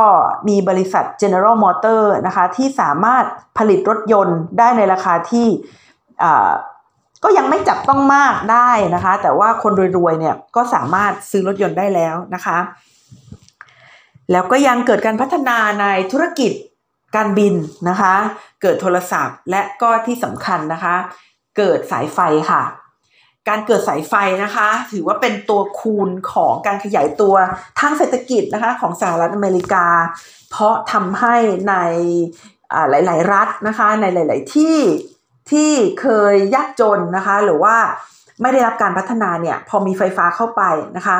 [0.48, 3.24] มีบริษัท General Motor นะคะที่สามารถ
[3.58, 5.46] ผลิตรถยนต์ได้ในราคาที่
[7.24, 12.58] ก็ยังไม่จับต้องมากได้นะคะ แต่ว่าคนรวยๆเนี่ยก็สามารถซื้อรถยนต์ได้แล้วนะคะ
[14.32, 16.52] แล้วก็ยังเกิดการพัฒนาในธุรกิจ
[17.16, 17.54] การบิน
[17.88, 18.14] นะคะ
[18.62, 20.94] เกิดโทรศัพท์และก็ที่สำคัญนะคะ
[21.56, 22.18] เกิดสายไฟ
[22.50, 22.62] ค่ะ
[23.48, 27.34] การเกิดสายไฟนะคะ ถือว่าเป็นตัวคูณของการขยายตัว
[27.80, 29.86] ทางเศรษฐกิจนะคะของสหรัฐอเมริกา
[30.50, 31.36] เพราะทำให้
[31.68, 31.74] ใน
[32.90, 34.76] หลาย ๆ รัฐนะคะ ในหลาย ๆ ที่
[35.50, 37.76] ที่เคยยากจนนะคะ หรือว่า
[38.42, 40.62] ไม่ได้รับการพัฒนาเนี่ยพอมีไฟฟ้าเข้าไป
[40.96, 41.18] นะคะ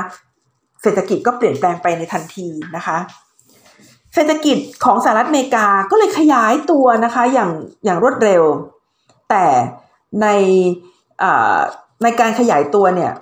[0.82, 2.96] เศรษฐกิจก็เปลี่ยนแปลงไปในทันทีนะคะ
[4.14, 7.50] เศรษฐกิจของสหรัฐอเมริกาก็เลยขยายตัวนะคะอย่าง
[7.84, 8.42] อย่างรวดเร็ว
[9.30, 9.44] แต่
[10.22, 10.26] ใน
[12.02, 13.12] ในการขยายตัวเนี่ย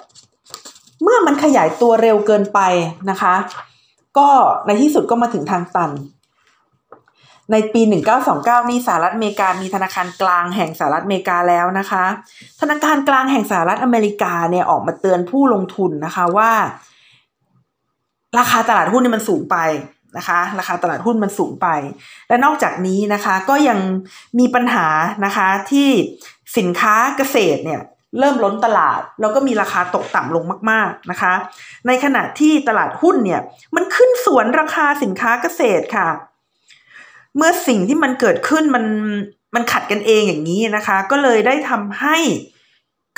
[1.03, 2.61] เมื่อมันขยายตัวเร็วเกินไป
[3.11, 3.35] นะคะ
[4.19, 4.29] ก็
[4.67, 5.91] ในที่สุดก็มาถึงทางตัน
[7.53, 7.83] ในปี
[8.27, 12.05] 1929 นี่สหรัฐอเมริกามีธนาคารกลางแห่งสหรัฐอเมริกาแล้วนะคะ
[12.61, 16.53] ธนาคารกลางแห่งสหรัฐอเมริกาเนี่ยออกมาเตือนผู้ลงทุนนะคะว่า
[18.38, 19.57] ราคาตลาดหุ้นนี่มันสูงไป
[20.17, 21.69] นะคะ ราคาตลาดหุ้นมันสูงไป
[22.29, 23.79] และนอกจากนี้นะคะก็ยัง
[24.38, 24.87] มีปัญหา
[25.25, 25.88] นะคะที่
[26.59, 27.81] สินค้าเกษตรเนี่ย
[28.19, 31.33] เริ่มล้นตลาด แล้วก็มีราคาตกต่ำลงมาก ๆนะคะ
[31.87, 33.41] ในขณะที่ตลาดหุ้นเนี่ย
[33.75, 36.09] มันขึ้นสวนราคาสินค้าเกษตรค่ะ
[37.37, 38.85] เมื่อสิ่งที่มันเกิดขึ้นมัน
[39.55, 42.16] มันขัดกันเองอย่างนี้นะคะ ก็เลยได้ทำให้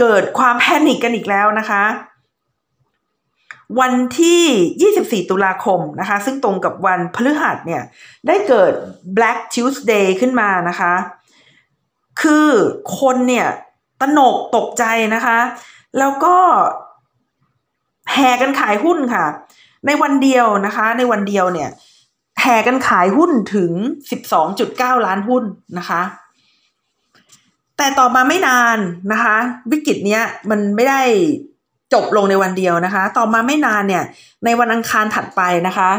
[0.01, 1.85] เกิดความแพนิคกันอีกแล้วนะคะ
[3.81, 7.83] วันที่ 24 ตุลาคมนะคะ ซึ่งตรงกับวันพฤหัสเนี่ย
[8.27, 8.73] ได้เกิด
[9.17, 10.93] Black Tuesday ขึ้นมานะคะ
[12.23, 12.49] คือ
[13.01, 13.47] คนเนี่ย
[14.01, 15.39] ตนกตกใจนะคะ
[15.99, 16.37] แล้วก็
[18.13, 19.25] แห่กันขายหุ้นค่ะ
[19.87, 21.71] ในวันเดียวนะคะ ในวันเดียวเนี่ย
[22.41, 23.73] แห่กันขายหุ้นถึง
[24.39, 25.45] 12.9 ล้านหุ้น
[25.79, 26.03] นะคะ
[27.77, 28.79] แต่ต่อมาไม่นาน
[29.13, 29.37] นะคะ
[29.71, 31.03] วิกฤตเนี้ยมันไม่ได้
[31.95, 34.05] จบลงในวันเดียวนะคะ ต่อมาไม่นานเนี่ย
[34.45, 35.91] ในวันอังคารถัดไปนะคะ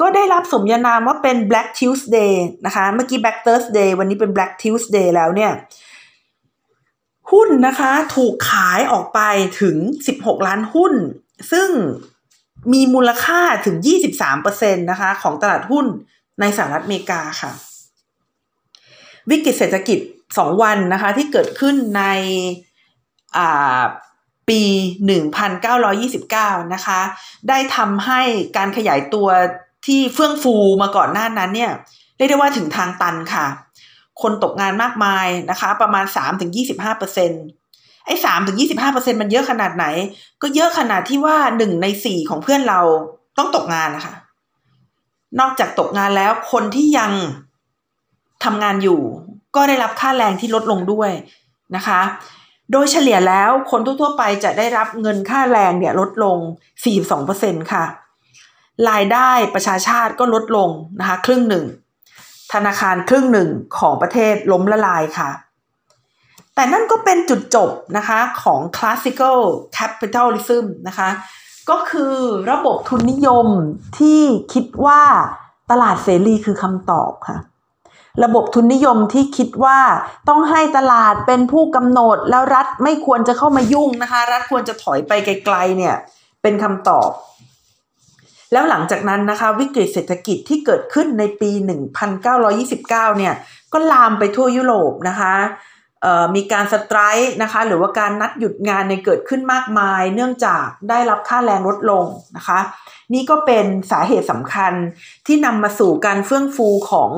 [0.00, 2.32] ก็ได้รับสมญานามว่าเป็น Black Tuesday
[2.66, 5.52] นะคะ เมื่อกี้ Black Thursday วันนี้เป็น Black Tuesday แล้วเนี่ย
[7.32, 9.20] หุ้นนะคะถูกขายออกไป
[9.60, 9.76] ถึง
[10.12, 10.92] 16 ล้านหุ้น
[11.52, 11.68] ซึ่ง
[12.72, 13.76] มีมูลค่าถึง
[14.28, 15.86] 23%นะคะของตลาดหุ้น
[16.40, 17.50] ในสหรัฐอเมริกาค่ะ
[19.30, 19.98] วิกฤตเศรษฐกิจ
[20.30, 22.04] 2 วันนะคะที่เกิดขึ้นใน
[24.48, 24.62] ปี
[25.88, 27.00] 1929 นะคะ
[27.48, 28.20] ได้ทำให้
[28.56, 29.28] การขยายตัว
[29.86, 31.72] ที่เฟื่องฟูมาก่อนหน้านั้นเนี่ย
[32.16, 33.46] เรียกได้ว่าถึงทางตันค่ะ
[34.22, 36.50] คนตกงานมากมายนะคะ ประมาณสามถึง
[38.06, 39.86] ไอ้สามถึงยี่สิบห้าเปอร์เซ็นมันเยอะขนาดไหน
[40.42, 42.80] ก็เยอะขนาดที่ว่าหนึ่งในสี่ของเพื่อนเรา
[43.38, 44.14] ต้องตกงานนะคะ
[45.40, 47.12] นอกจากตกงานแล้วคนที่ยัง
[48.44, 49.00] ทำงานอยู่
[49.56, 51.10] ก็ได้รับค่าแรงที่ลดลงด้วย
[51.76, 52.00] นะคะ
[52.72, 56.38] โดยเฉลี่ยแล้วคนทั่วๆไปจะได้รับเงินค่าแรงเนี่ยลดลง
[57.04, 57.84] 42%ค่ะ
[58.90, 61.64] รายได้ประชาชาติก็ลดลงนะคะ ครึ่งหนึ่ง
[62.52, 65.30] ธนาคารครึ่งหนึ่งของประเทศล้มละลายค่ะ
[66.54, 69.38] แต่นั่นก็เป็นจุดจบนะคะของ classical
[69.76, 71.10] capitalism นะคะ
[71.70, 72.14] ก็คือ
[72.50, 73.46] ระบบทุนนิยม
[73.98, 75.02] ที่คิดว่า
[75.70, 77.38] ตลาดเสรีคือคำตอบค่ะ
[78.24, 79.78] ระบบทุนนิยมที่คิดว่า
[80.28, 85.94] ต้องให้ตลาดเป็นผู้กำหนดแล้วรัฐไม่ควรจะเข้ามายุ่งนะคะ รัฐควรจะถอยไปไกลๆเนี่ย
[86.42, 87.10] เป็นคำตอบ
[88.52, 91.50] แล้วหลังจากนั้นนะคะ วิกฤตเศรษฐกิจที่เกิดขึ้นในปี
[92.34, 93.34] 1929 เนี่ย
[93.72, 95.34] ก็ลามไปทั่วยุโรปนะคะ
[96.34, 102.60] มีการสไตร์นะคะหรือว่าการนัดหยุดงานในเกิดขึ้นมากมาย เนื่องจากได้รับค่าแรงลดลงนะคะ
[103.14, 104.72] นี่ก็เป็นสาเหตุสำคัญ
[105.26, 107.12] ที่นำมาสู่การเฟื่องฟูของ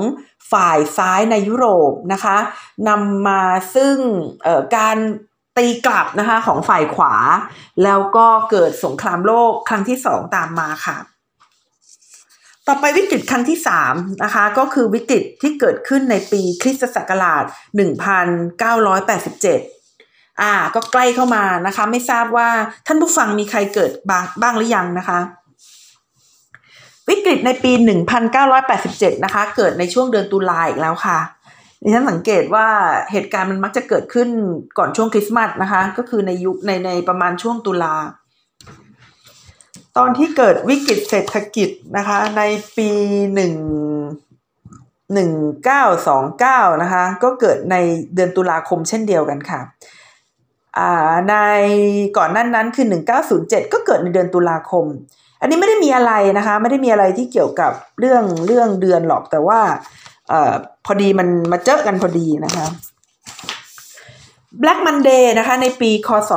[0.53, 2.37] ฝ่ายซ้ายในยุโรปนะคะ
[2.89, 3.43] นำมา
[3.75, 3.97] ซึ่ง
[4.77, 4.97] การ
[5.57, 7.15] ตีกลับนะคะของฝ่ายขวา
[7.85, 10.97] แล้วก็เกิดสงครามโลกครั้งที่สองตามมาค่ะ
[12.69, 17.45] ต่อไปวิกฤตครั้งที่สามนะคะก็คือวิกฤตที่เกิดขึ้นในปีคริสตศักราช
[18.73, 22.49] 1987 อ่า ก็ใกล้เข้ามานะคะ ไม่ทราบว่า
[22.87, 25.19] ท่านผู้ฟังมีใครเกิดบ้างบ้างหรือยังนะคะ
[27.09, 27.73] วิกฤตในปี
[28.49, 31.19] 1987 นะคะ เกิดในช่วงเดือนตุลาอีกแล้วค่ะ
[31.83, 32.67] ดิฉันสังเกตว่า
[33.13, 34.29] เหตุการณ์มันมักจะเกิดขึ้น
[34.79, 37.95] ก่อนช่วงคริสต์มาสนะคะ ก็คือในยุคในในประมาณช่วงตุลา
[39.97, 42.43] ตอนที่เกิดวิกฤตเศรษฐกิจนะคะใน
[42.77, 42.89] ปี
[43.35, 43.55] หนึ่ง
[45.15, 45.31] หนึ่ง
[45.65, 47.77] เก้าสองเก้านะคะก็เกิดใน
[48.15, 49.61] เดือนตุลาคมเช่นเดียวกันค่ะ
[51.31, 51.35] ใน
[52.17, 54.85] ก่อนนั้นนั้นคือหนึ่งเก้าศูนย์เจ็ดก็เกิดในเดือนตุลาคม
[55.41, 59.61] อันนี้ไม่ได้มีอะไรนะคะ ไม่ได้มีอะไรที่เกี่ยวกับเรื่องเรื่องเดือนหรอกแต่ว่า
[60.33, 60.35] อ
[60.87, 62.67] พอดีมันมาเจอกันพอดีนะคะ
[64.63, 66.31] Black Monday นะคะในปีคศ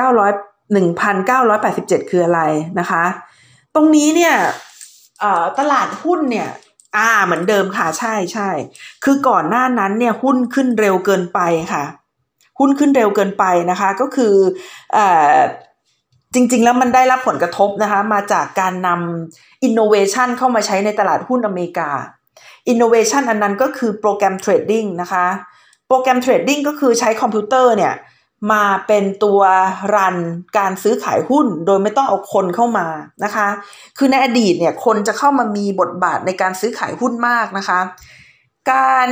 [0.00, 2.40] 1900 1987 คืออะไร
[2.80, 3.04] นะคะ
[3.74, 4.34] ตรงนี้เนี่ย
[5.58, 6.48] ตลาดหุ้นเนี่ย
[6.96, 8.50] อ่าเหมือนเดิมค่ะใช่ใช่
[9.04, 11.40] คือก่อนหน้านั้นเนี่ยหุ้นขึ้นเร็วเกินไป
[11.72, 11.84] ค่ะ
[12.58, 14.34] หุ้นขึ้นเร็วเกินไปนะคะ ก็คือ
[14.96, 14.98] อ
[16.34, 21.90] จริง ๆ แล้วมันได้รับผลกระทบนะคะ มาจากการนำอินโนเวชันเข้ามาใช้ในตลาดหุ้นอเมริกา
[22.68, 25.26] innovation อันนั้นก็คือ program trading นะคะ
[25.88, 27.94] program trading ก็คือใช้คอมพิวเตอร์เนี่ย
[28.52, 29.40] มาเป็นตัว
[29.94, 30.16] run
[30.58, 32.86] การซื้อขายหุ้นโดยไม่ต้องเอาคนเข้ามา
[33.24, 33.48] นะคะ
[33.98, 37.80] คือในอดีตเนี่ยคนจะเข้ามามีบทบาทในการซื้อขายหุ้นมากนะคะ
[38.72, 39.08] การ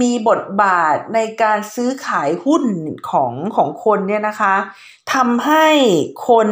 [0.00, 2.64] มีบทบาทในการซื้อขายหุ้น
[3.10, 4.54] ของของคนเนี่ยนะคะ
[5.14, 5.66] ทำให้
[6.28, 6.48] คน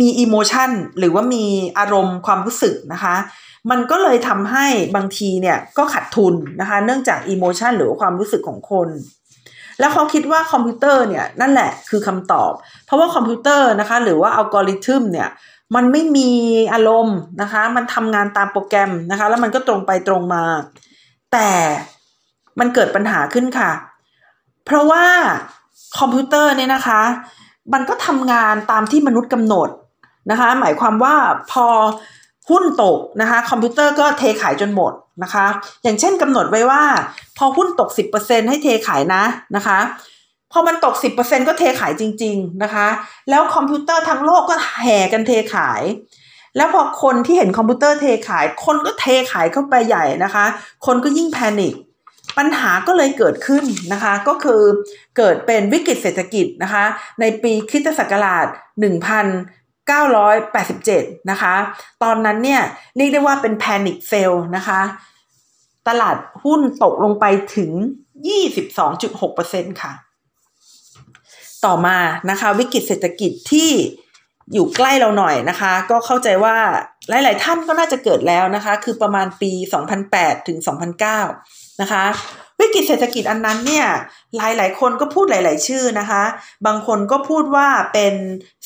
[0.00, 1.44] มี emotion หรือว่ามี
[1.78, 3.16] อารมณ์ความรู้สึกนะคะ
[3.70, 8.88] มันก็เลยทำให้บางทีเนี่ยก็ขาดทุนนะคะ เนื่องจาก emotion หรือความรู้สึกของคน
[9.78, 12.52] แล้วเขาคิดว่าคอมพิวเตอร์เนี่ยนั่นแหละคือคำตอบ
[12.86, 15.28] เพราะว่าคอมพิวเตอร์นะคะ หรือว่าอัลกอริทึมเนี่ย
[15.74, 16.30] มันไม่มี
[16.72, 20.44] อารมณ์นะคะ มันทำงานตามโปรแกรมนะคะ แล้วมันก็ตรงไปตรงมา
[21.32, 21.50] แต่
[22.58, 23.70] มันเกิดปัญหาขึ้นค่ะ
[24.64, 25.04] เพราะว่า
[25.98, 27.02] คอมพิวเตอร์เนี่ยนะคะ
[27.72, 29.68] มันก็ทำงานตามที่มนุษย์กำหนด
[30.30, 31.14] นะคะ หมายความว่า
[31.52, 31.66] พอ
[32.50, 35.46] หุ้นตกนะคะคอมพิวเตอร์ก็เทขายจนหมดนะคะ
[35.82, 36.82] อย่างเช่นกำหนดไว้ว่า
[37.38, 39.22] พอหุ้นตก 10%ให้เทขายนะ
[39.56, 39.78] นะคะ
[40.52, 42.86] พอมันตก 10%ก็เทขายจริง ๆนะคะ
[43.30, 45.82] แล้วคอมพิวเตอร์ทั้งโลกก็แห่กันเทขาย
[46.56, 50.44] แล้วพอคนที่เห็นคอมพิวเตอร์เทขาย คนก็เทขายเข้าไปใหญ่นะคะ
[50.86, 51.74] คนก็ยิ่ง panic
[52.38, 54.60] ปัญหาก็เลยเกิดขึ้นนะคะ ก็คือ
[55.16, 56.84] เกิดเป็นวิกฤตเศรษฐกิจนะคะ
[57.20, 58.46] ในปีคริสตศักราช
[59.88, 61.54] 1987 นะคะ
[62.02, 62.62] ตอนนั้นเนี่ย
[62.96, 64.80] เรียกได้ว่าเป็น panic sell นะคะ
[65.88, 67.24] ตลาดหุ้นตกลงไป
[67.56, 67.70] ถึง
[68.56, 69.92] 22.6%ค่ะ
[71.64, 71.98] ต่อมา
[72.30, 73.70] นะคะวิกฤตเศรษฐกิจที่
[74.52, 76.56] อยู่ใกล้เราหน่อยนะคะ ก็เข้าใจว่า
[77.08, 79.52] หลาย ๆ ท่านก็น่าจะเกิดแล้วนะคะ คือประมาณปี
[80.00, 80.58] 2008 ถึง
[81.18, 82.04] 2009 นะคะ
[82.60, 83.86] วิกฤตเศรษฐกิจอันนั้นเนี่ย
[84.36, 86.22] หลายๆคนก็พูดหลาย ๆ ชื่อนะคะ
[86.66, 88.14] บางคนก็พูดว่าเป็น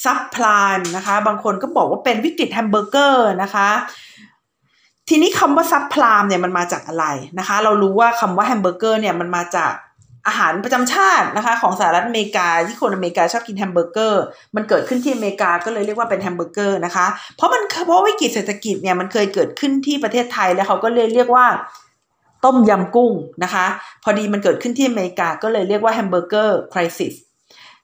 [0.05, 3.71] subprime นะคะ บางคนก็บอกว่าเป็นวิกฤตแฮมเบอร์เกอร์นะคะ
[5.09, 7.07] ทีนี้คำว่า subprime เนี่ยมันมาจากอะไร
[7.39, 9.73] นะคะ เรารู้ว่าคำว่าแฮมเบอร์เกอร์เนี่ยมันมาจาก
[10.27, 14.23] อาหารประจำชาตินะคะ ของสหรัฐอเมริกาที่คนอเมริกาชอบกินแฮมเบอร์เกอร์
[14.57, 17.07] มันเกิดขึ้นที่อเมริกาก็เลยเรียกว่าเป็นแฮมเบอร์เกอร์นะคะ
[17.37, 21.47] เพราะมันเพราะวิกฤตเศรษฐกิจเนี่ยมันเคยเกิดขึ้นที่ประเทศไทยแล้วเขาก็เลยเรียกว่า
[22.45, 23.13] ต้มยำกุ้ง
[23.45, 23.67] นะคะ
[24.03, 27.15] พอดีมันเกิดขึ้นที่อเมริกาก็เลยเรียกว่า Hamburger Crisis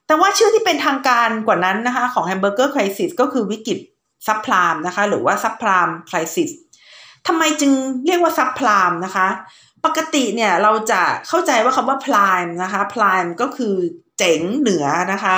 [0.05, 3.79] แต่ว่าชื่อที่เป็นทางการกว่านั้นนะคะของ Hamburger Crisis ก็คือวิกฤต
[4.27, 6.49] Subprime นะคะหรือว่า Subprime Crisis
[7.27, 7.71] ทำไมจึง
[8.05, 9.27] เรียกว่า Subprime นะคะ
[9.85, 13.75] ปกติเนี่ยเราจะเข้าใจว่าคำว่า Prime นะคะ Prime ก็คือ
[14.17, 15.37] เจ๋งเหนือนะคะ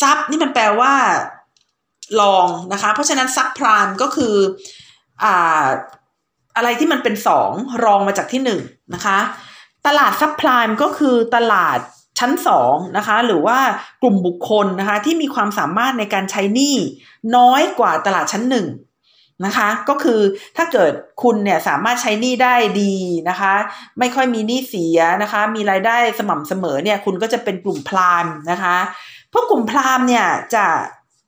[0.00, 0.92] Sub นี่มันแปลว่า
[2.20, 4.34] รองนะคะ เพราะฉะนั้น Subprime ก็คือ
[5.24, 5.64] อ่า
[6.56, 7.50] อะไรที่มันเป็นสอง
[7.84, 8.60] รองมาจากที่หนึ่ง
[8.94, 9.18] นะคะ
[9.86, 11.78] ตลาด Subprime ก็คือตลาด
[12.18, 13.58] ชั้นสองนะคะหรือว่า
[14.02, 16.76] กลุ่มบุคคลนะคะที่มีความสามารถในการใช้หนี้
[17.36, 18.66] น้อยกว่าตลาดชั้นหนึ่ง
[19.44, 20.20] นะคะก็คือ
[20.56, 20.92] ถ้าเกิด
[21.22, 22.94] คุณเนี่ยสามารถใช้หนี้ได้ดี
[23.28, 23.54] นะคะ
[23.98, 28.76] ไม่ค่อยมีหนี้เสียนะคะ มีรายได้สม่ำเสมอเนี่ยคุณก็จะเป็นกลุ่มพรามนะคะ
[29.32, 30.66] พวกกลุ่มพรามเนี่ยจะ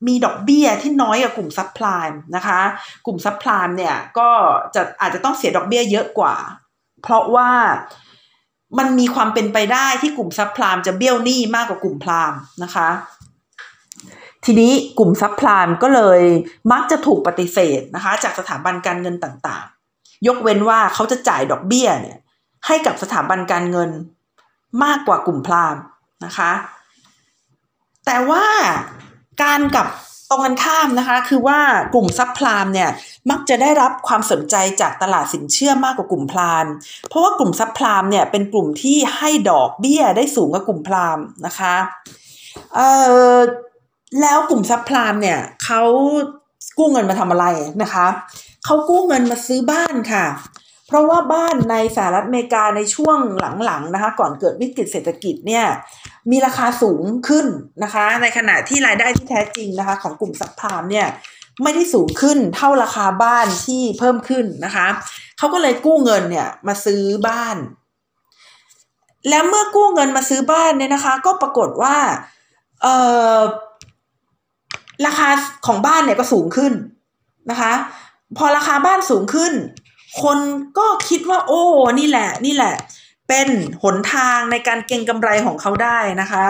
[0.07, 2.61] มีดอกเบี้ยที่น้อยกว่ากลุ่มซับพลามนะคะ
[3.05, 4.29] กลุ่มซับพลามเนี่ยก็
[4.75, 6.35] จะอาจจะต้องเสียดอกเบี้ยเยอะกว่า
[7.01, 7.49] เพราะว่า
[8.77, 12.33] มันมีความเป็นไปได้ที่กลุ่มซับพลามจะเบี้ยวหนี้มากกว่ากลุ่มพราม
[12.63, 12.89] นะคะ
[14.45, 16.21] ทีนี้กลุ่ม Subprime ก็เลย
[16.71, 22.17] มักจะถูกปฏิเสธนะคะ จากสถาบันการเงินต่างๆ ยกเว้นว่าเขาจะจ่ายดอกเบี้ยเนี่ย
[22.67, 23.89] ให้กับสถาบันการเงิน
[24.83, 25.75] มากกว่ากลุ่ม Prime
[26.25, 26.51] นะคะ
[28.05, 28.45] แต่ว่า
[29.41, 29.87] การกลับ
[30.29, 31.59] ตรงกันข้ามนะคะ คือว่า
[31.93, 32.89] กลุ่ม Subprime เนี่ย
[33.29, 36.65] มักจะได้รับความสนใจจากตลาดสินเชื่อมากกว่ากลุ่ม Prime
[37.09, 41.75] เพราะว่ากลุ่ม Subprime เนี่ยเป็นกลุ่มที่ให้ดอกเบี้ยได้สูงกว่ากลุ่ม Primeนะคะ
[42.75, 42.89] เอ่
[43.35, 43.37] อ
[44.21, 45.81] แล้วกลุ่มซับพลามเนี่ยเขา
[46.77, 47.45] กู้เงินมาทำอะไร
[47.81, 48.07] นะคะ
[48.65, 50.25] เขากู้เงินมาซื้อบ้านค่ะ
[50.87, 53.17] เพราะว่าบ้านในสหรัฐอเมริกาในช่วง
[53.65, 55.65] หลังๆนะคะ ก่อนเกิดวิกฤตเศรษฐกิจเนี่ย
[56.31, 57.45] มีราคาสูงขึ้น
[57.83, 61.07] นะคะ ในขณะที่รายได้ที่แท้จริงนะคะ ของกลุ่มซับพลามเนี่ย
[61.63, 64.87] ไม่ได้สูงขึ้นเท่าราคาบ้านที่เพิ่มขึ้นนะคะ
[65.37, 67.57] เขาก็เลยกู้เงินเนี่ยมาซื้อบ้าน
[69.29, 71.95] แล้วเมื่อกู้เงินมาซื้อบ้านเนี่ยนะคะ ก็ปรากฏว่า
[72.81, 72.87] เอ
[73.37, 73.39] อ
[75.05, 75.29] ราคา
[75.67, 76.73] ของบ้านเนี่ยก็สูงขึ้น
[77.51, 77.73] นะคะ
[78.37, 79.53] พอราคาบ้านสูงขึ้น
[80.23, 80.37] คน
[80.77, 81.61] ก็คิดว่า โอ้
[81.99, 82.73] นี่แหละ นี่แหละ
[83.29, 83.49] เป็น
[83.83, 86.45] หนทางในการเก็งกำไรของเขาได้นะคะ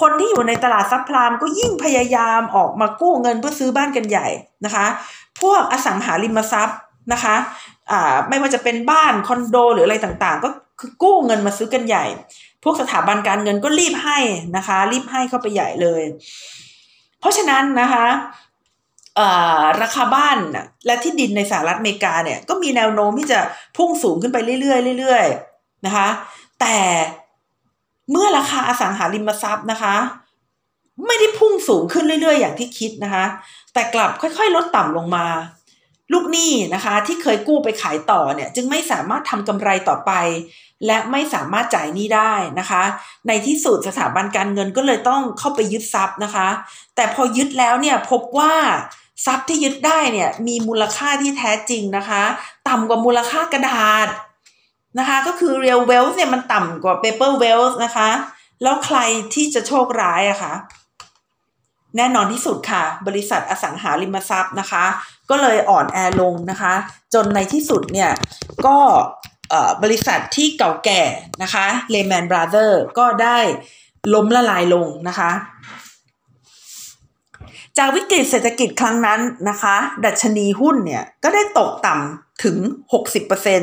[0.00, 4.28] คนที่อยู่ในตลาดซับพลามก็ยิ่งพยายามออกมากู้เงินเพื่อซื้อบ้านกันใหญ่
[4.64, 4.86] นะคะ
[5.40, 6.78] พวกอสังหาริมทรัพย์
[7.12, 7.34] นะคะ
[7.90, 10.48] อ่าไม่ว่าจะเป็นบ้านคอนโดหรืออะไรต่างๆ ก็
[10.80, 12.04] คือกู้เงินมาซื้อกันใหญ่
[12.64, 14.18] พวกสถาบันการเงินก็รีบให้
[14.56, 16.02] นะคะ รีบให้เข้าไปใหญ่เลย
[17.20, 18.06] เพราะฉะนั้นนะคะ
[19.82, 20.38] ราคาบ้าน
[20.86, 23.38] และที่ดินในสหรัฐอเมริกาเนี่ยก็มีแนวโน้มที่จะ
[23.76, 25.26] พุ่งสูงขึ้นไปเรื่อยๆเรื่อย
[25.86, 26.08] นะคะ
[26.60, 26.76] แต่
[28.10, 29.94] เมื่อราคาอสังหาริมทรัพย์นะคะ
[31.06, 33.24] ไม่ได้พุ่งสูงขึ้นเรื่อยๆ อย่างที่คิดนะคะ
[33.72, 35.26] แต่กลับค่อยๆ ลดต่ำลงมา
[36.12, 40.12] ลูกหนี้นะคะ ที่เคยกู้ไปขายต่อเนี่ยจึงไม่สามารถทำกำไรต่อไป
[40.86, 42.82] และไม่สามารถจ่ายหนี้ได้นะคะ
[43.28, 46.48] ในที่สุดสถาบันการเงินก็เลยต้องเข้าไปยึดทรัพย์นะคะ
[46.96, 48.54] แต่พอยึดแล้วเนี่ยพบว่า
[49.26, 52.22] ทรัพย์ที่ยึดได้เนี่ยมีมูลค่าที่แท้จริงนะคะ
[52.68, 54.08] ต่ำกว่ามูลค่ากระดาษ
[54.98, 58.08] นะคะก็คือ real wealth เนี่ยมันต่ำกว่า paper wealth นะคะ
[58.62, 58.98] แล้วใคร
[59.34, 60.54] ที่จะโชคร้ายอะคะ
[61.96, 64.84] แน่นอนที่สุดค่ะ บริษัทอสังหาริมทรัพย์นะคะ
[65.30, 66.74] ก็เลยอ่อนแอลงนะคะ
[67.14, 68.10] จนในที่สุดเนี่ย
[68.66, 68.78] ก็
[69.82, 71.02] บริษัทที่เก่าแก่
[71.42, 73.38] นะคะ Lehman Brothers ก็ได้
[74.14, 75.30] ล้มละลายลงนะคะ
[77.78, 82.56] จากวิกฤตเศรษฐกิจครั้งนั้นนะคะ ดัชนีหุ้นเนี่ย ก็ได้ตกต่ำ ถึง
[83.12, 83.60] 60%น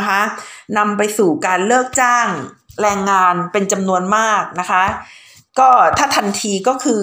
[0.00, 0.20] ะคะ
[0.78, 2.28] นำไปสู่การเลิกจ้าง
[2.82, 4.84] แรงงานเป็นจำนวนมากนะคะ
[5.58, 7.00] ก็ถ้าทันทีก็คือ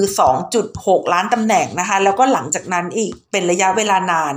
[0.56, 4.34] 2.6 ล้านตำแหน่งนะคะ แล้วก็หลังจากนั้นอีกเป็นระยะเวลานาน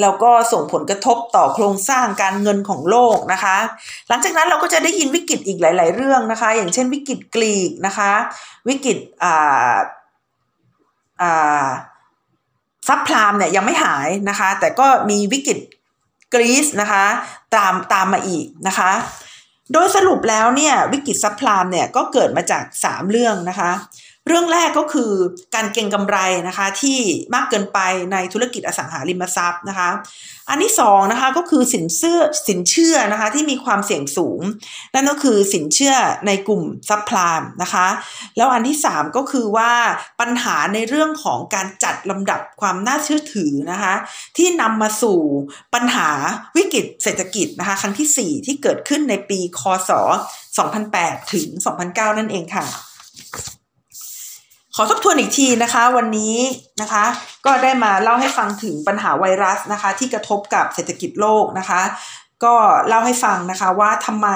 [0.00, 3.56] แล้วก็ส่งผลกระทบต่อโครงสร้างการเงินของโลกนะคะ
[4.08, 8.12] หลังจากนั้นเราก็จะได้ยินวิกฤตอีกหลาย ๆ เรื่องนะคะ อย่างเช่นวิกฤตกรีกนะคะ
[8.68, 9.76] วิกฤตอ่า
[11.22, 11.68] อ่า
[12.88, 15.58] ซับพลามเนี่ยยังไม่หายนะคะ แต่ก็มีวิกฤต
[16.34, 17.04] กรีซนะคะ
[17.56, 18.92] ตามตามมาอีกนะคะ
[19.72, 23.70] โดยสรุปแล้วเนี่ยวิกฤตซับพลามเนี่ยก็เกิดมาจาก 3 เรื่องนะคะ
[24.30, 25.12] เรื่องแรกก็คือ
[25.54, 26.16] การเก็งกำไร
[26.48, 26.98] นะคะที่
[27.34, 27.78] มากเกินไป
[28.12, 29.90] ในธุรกิจอสังหาริมทรัพย์นะคะ
[30.48, 32.18] อันที่สองนะคะก็คือสินเชื่อ
[32.48, 34.40] สินเชื่อนะคะที่มีความเสี่ยงสูง
[34.94, 35.94] นั่นก็คือสินเชื่อ
[36.26, 37.86] ในกลุ่มซับพลามนะคะ
[38.36, 39.72] แล้วอันที่สามก็คือว่า
[40.20, 43.94] ปัญหาในเรื่องของการจัดลำดับความน่าเชื่อถือนะคะ
[44.36, 45.18] ที่นำมาสู่
[45.74, 46.10] ปัญหา
[46.56, 49.90] วิกฤตเศรษฐกิจนะคะครั้งที่ 4 ที่เกิดขึ้นในปีคศ
[50.60, 51.46] 2008 ถึง
[51.84, 52.66] 2009 นั่นเองค่ะ
[54.80, 56.36] อทบทวนอีกทีนะคะวันนี้
[56.80, 57.04] นะคะ
[57.46, 61.82] ก็ได้มาเล่าให้ฟังถึงปัญหาไวรัสนะคะที่กระทบกับเศรษฐกิจโลกนะคะ
[62.44, 62.54] ก็
[62.88, 64.28] เล่าให้ฟังนะคะว่าทำไม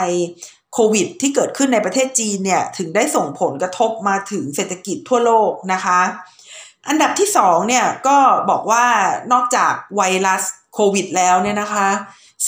[0.75, 6.01] โควิดที่เกิดขึ้นในประเทศจีนเนี่ยถึงได้ส่งผลกระทบมาถึงเศรษฐกิจทั่วโลกนะคะ
[6.89, 8.17] อันดับที่สองเนี่ยก็
[8.51, 8.85] บอกว่า
[9.33, 10.43] นอกจากไวรัส
[10.75, 11.89] โควิดแล้วเนี่ยนะคะ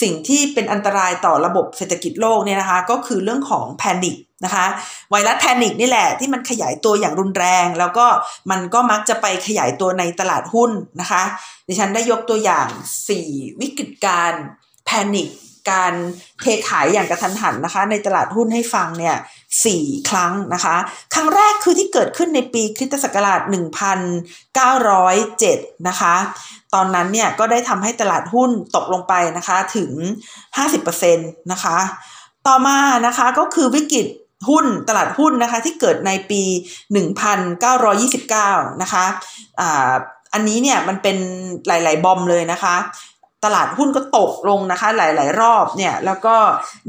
[0.01, 4.65] สิ่งที่เป็นอันตรายต่อระบบเศรษฐกิจโลกเนี่ยนะคะ ก็คือเรื่องของแพนิคนะคะ
[5.11, 8.05] ไวรัสแพนิคนี่แหละที่มันขยายตัวอย่างรุนแรง แล้วก็
[8.51, 10.71] มันก็มักจะไปขยายตัวในตลาดหุ้น
[11.01, 11.23] นะคะ
[11.67, 12.67] ดิฉันได้ยกตัวอย่าง
[13.17, 14.33] 4 วิกฤตการ
[14.85, 15.29] แพนิค
[15.71, 15.93] การ
[16.41, 19.15] เทขายอย่างกระทันหันนะคะ ในตลาดหุ้นให้ฟังเนี่ย
[19.65, 20.75] สี่ครั้งนะคะ
[21.13, 23.41] ครั้งแรกคือที่เกิดขึ้นในปีคริสตศักราช
[24.63, 26.15] 1907 นะคะ
[26.73, 29.91] ตอนนั้นเนี่ยก็ได้ทำให้ตลาดหุ้นตกลงไปนะคะถึง
[30.67, 31.77] 50%นะคะ
[32.47, 34.07] ต่อมานะคะก็คือวิกฤต
[34.49, 36.41] หุ้นตลาดหุ้นนะคะที่เกิดในปี
[37.21, 39.05] 1929 นะคะ
[39.59, 39.93] อ่า
[40.33, 41.17] อันนี้เนี่ยมันเป็น
[41.67, 42.75] หลาย ๆ บอมเลยนะคะ
[43.47, 46.35] ตลาดหุ้นก็ตกลงนะคะ หลาย ๆ รอบเนี่ยแล้วก็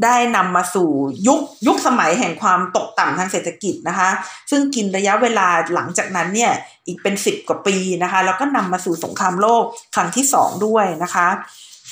[0.05, 0.91] ได้นำมาสู่
[1.27, 4.11] ยุคยุคสมัยแห่งความตกต่ำทางเศรษฐกิจนะคะ
[4.51, 6.53] ซึ่งกินระยะเวลาหลังจากนั้นเนี่ย
[6.87, 11.29] อีกเป็นสิบกว่าปีนะคะ แล้วก็นำมาสู่สงครามโลกครั้งที่สองด้วยนะคะ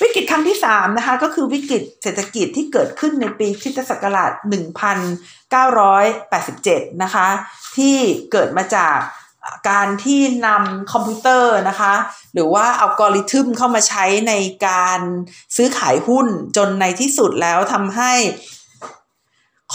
[0.01, 4.31] วิกฤตครั้งที่สามนะคะก็คือวิกฤตเศรษฐกิจที่เกิดขึ้นในปีคริสตศักราช
[5.67, 7.27] 1987 นะคะ
[7.77, 7.95] ที่
[8.31, 8.97] เกิดมาจาก
[9.69, 11.93] การที่นำคอมพิวเตอร์นะคะ
[12.33, 14.33] หรือว่าอัลกอริทึมเข้ามาใช้ใน
[14.67, 14.99] การ
[15.55, 16.27] ซื้อขายหุ้น
[16.57, 18.13] จนในที่สุดแล้วทำให้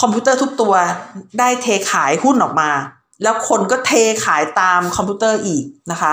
[0.00, 0.74] คอมพิวเตอร์ทุกตัว
[1.38, 2.70] ได้เทขายหุ้นออกมา
[3.22, 3.92] แล้วคนก็เท
[4.24, 6.12] ขายตามคอมพิวเตอร์อีกนะคะ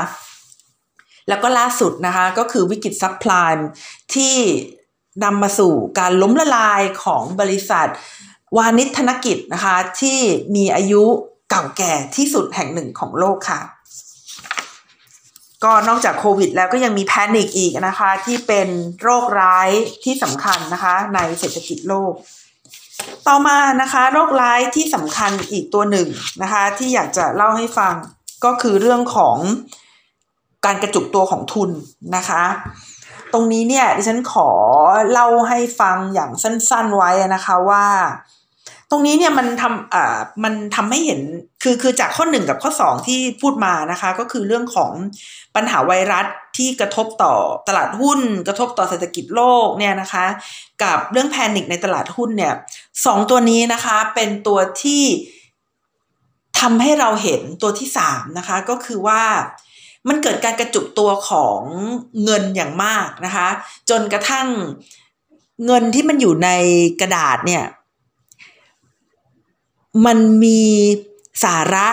[1.28, 3.54] แล้วก็ล่าสุดนะคะก็คือวิกฤต Subprime
[4.16, 4.36] ที่
[5.24, 7.88] นำมาสู่การล้มละลายของบริษัท
[8.57, 10.20] วานิชธนกิจนะคะที่
[10.55, 11.05] มีอายุ
[11.50, 13.62] เก่าแก่ที่สุดแห่งหนึ่งของโลกค่ะ
[15.64, 18.68] ก็นอกจากโควิด แล้วก็ยังมีแพนิคอีกนะคะ ที่เป็น
[19.02, 19.70] โรคร้าย
[20.04, 22.14] ที่สำคัญนะคะ ในเศรษฐกิจโลก
[23.28, 26.08] ต่อมานะคะโรคร้ายที่สำคัญอีกตัวหนึ่ง
[26.41, 27.93] นะคะ ที่อยากจะเล่าให้ฟัง
[28.45, 29.38] ก็คือเรื่องของ
[30.66, 31.70] การกระจุกตัวของทุน
[32.16, 32.43] นะคะ
[33.34, 34.50] ตรงนี้เนี่ยดิฉันขอ
[35.12, 37.86] เล่าให้ฟังอย่างสั้นๆไว้นะคะว่า
[38.92, 41.22] ตรงนี้เนี่ยมันทำอ่ามันทำให้เห็น
[41.64, 44.92] คือคือจากข้อหนึ่งกับข้อสองที่พูดมานะคะ ก็คือเรื่องของ
[45.56, 46.26] ปัญหาไวรัส
[46.58, 47.34] ที่กระทบต่อ
[47.68, 50.26] ตลาดหุ้น กระทบต่อเศรษฐกิจโลกเนี่ยนะคะ
[50.84, 52.54] กับเรื่องแพนิคในตลาดหุ้นเนี่ย
[53.06, 55.04] สองตัวนี้นะคะเป็นตัวที่
[56.60, 59.24] ทำให้เราเห็นตัวที่สามนะคะ ก็คือว่า
[60.08, 61.60] มันเกิดการกระจุกตัวของ
[62.24, 63.48] เงินอย่างมากนะคะ
[63.90, 64.48] จนกระทั่ง
[65.66, 66.50] เงินที่มันอยู่ใน
[67.02, 67.64] กระดาษเนี่ย
[70.06, 70.64] มันมี
[71.44, 71.88] สาระ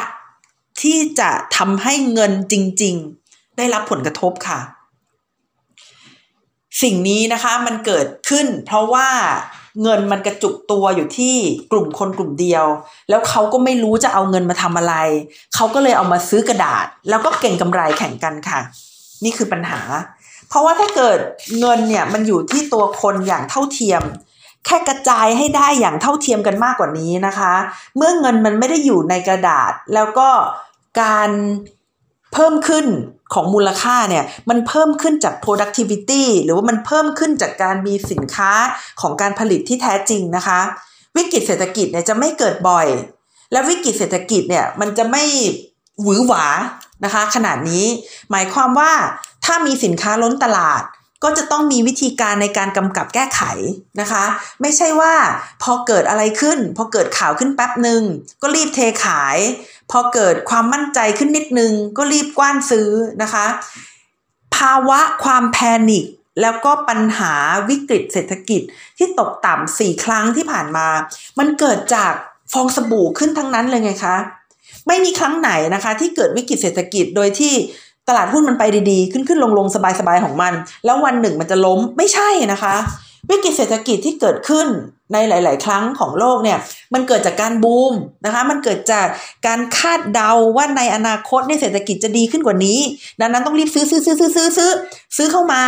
[0.82, 4.60] ที่จะทำให้เงินจริง ๆ ได้รับผลกระทบค่ะ
[6.82, 9.08] สิ่งนี้นะคะมันเกิดขึ้น เพราะว่า
[9.82, 11.36] เงินมันกระจุกตัวอยู่ที่
[11.72, 12.66] กลุ่มคนกลุ่มเดียว
[13.08, 14.94] แล้วเขาก็ไม่รู้จะเอาเงินมาทำอะไร
[15.54, 18.60] เขาก็เลยเอามาซื้อกระดาษ แล้วก็เก่งกำไรแข่งกันค่ะ
[19.24, 19.80] นี่คือปัญหา
[20.48, 21.18] เพราะว่าถ้าเกิด
[21.60, 24.02] เงินเนี่ยมันอยู่ที่ตัวคนอย่างเท่าเทียม
[24.66, 27.52] แค่กระจายให้ได้อย่างเท่าเทียมกันมากกว่านี้นะคะ
[27.96, 30.28] เมื่อเงินมันไม่ได้อยู่ในกระดาษ แล้วก็
[31.00, 31.30] การ
[32.32, 32.86] เพิ่มขึ้น
[33.34, 38.52] ของมูลค่าเนี่ยมันเพิ่มขึ้นจาก productivity หรือว่ามันเพิ่มขึ้นจากการมีสินค้า
[39.00, 40.60] ของการผลิตที่แท้จริงนะคะ
[41.16, 42.86] วิกฤตเศรษฐกิจเนี่ยจะไม่เกิดบ่อย
[43.52, 45.24] และวิกฤตเศรษฐกิจเนี่ยมันจะไม่
[46.02, 46.44] หวือหวา
[47.04, 47.84] นะคะ ขนาดนี้
[48.30, 48.92] หมายความว่า
[49.44, 50.82] ถ้ามีสินค้าล้นตลาด
[51.22, 53.42] ก็จะต้องมีวิธีการในการกำกับแก้ไข
[54.00, 54.24] นะคะ
[54.60, 55.14] ไม่ใช่ว่า
[55.62, 58.02] พอเกิดอะไรขึ้น พอเกิดข่าวขึ้นแป๊บหนึ่ง
[58.42, 59.38] ก็รีบเทขาย
[59.90, 62.88] พอเกิดความมั่นใจขึ้นนิดนึงก็รีบกว้านซื้อ
[63.22, 63.46] นะคะ
[64.56, 65.58] ภาวะความแพ
[65.88, 66.04] นิค
[66.40, 67.34] แล้วก็ปัญหา
[67.68, 68.62] วิกฤตเศรษฐกิจ
[68.98, 70.86] ที่ตกต่ำสี่ครั้งที่ผ่านมา
[71.38, 72.12] มันเกิดจาก
[72.52, 74.16] ฟองสบู่ขึ้นทั้งนั้นเลยไงคะ
[74.86, 77.54] ไม่มีครั้งไหนนะคะ ที่เกิดวิกฤตเศรษฐกิจโดยที่
[78.08, 79.76] ตลาดหุ้นมันไปดีๆ ขึ้นขึ้นลงลงส
[80.08, 80.52] บายๆของมัน
[80.84, 82.74] แล้ววันหนึ่งมันจะล้มไม่ใช่นะคะ
[83.30, 84.66] วิกฤตเศรษฐกิจที่เกิดขึ้น
[85.12, 86.58] ในหลาย ๆ ครั้งของโลกเนี่ย
[86.94, 87.94] มันเกิดจากการบูม
[88.24, 89.06] นะคะมันเกิดจาก
[89.46, 92.78] การคาดเดาว่าในอนาคตในเศรษฐกิจจะดีขึ้นกว่านี้
[93.20, 94.72] ดังนั้นต้องรีบซื้อซื้อซื้อซื้อซื้อซื้อ
[95.16, 95.64] ซื้อเข้ามา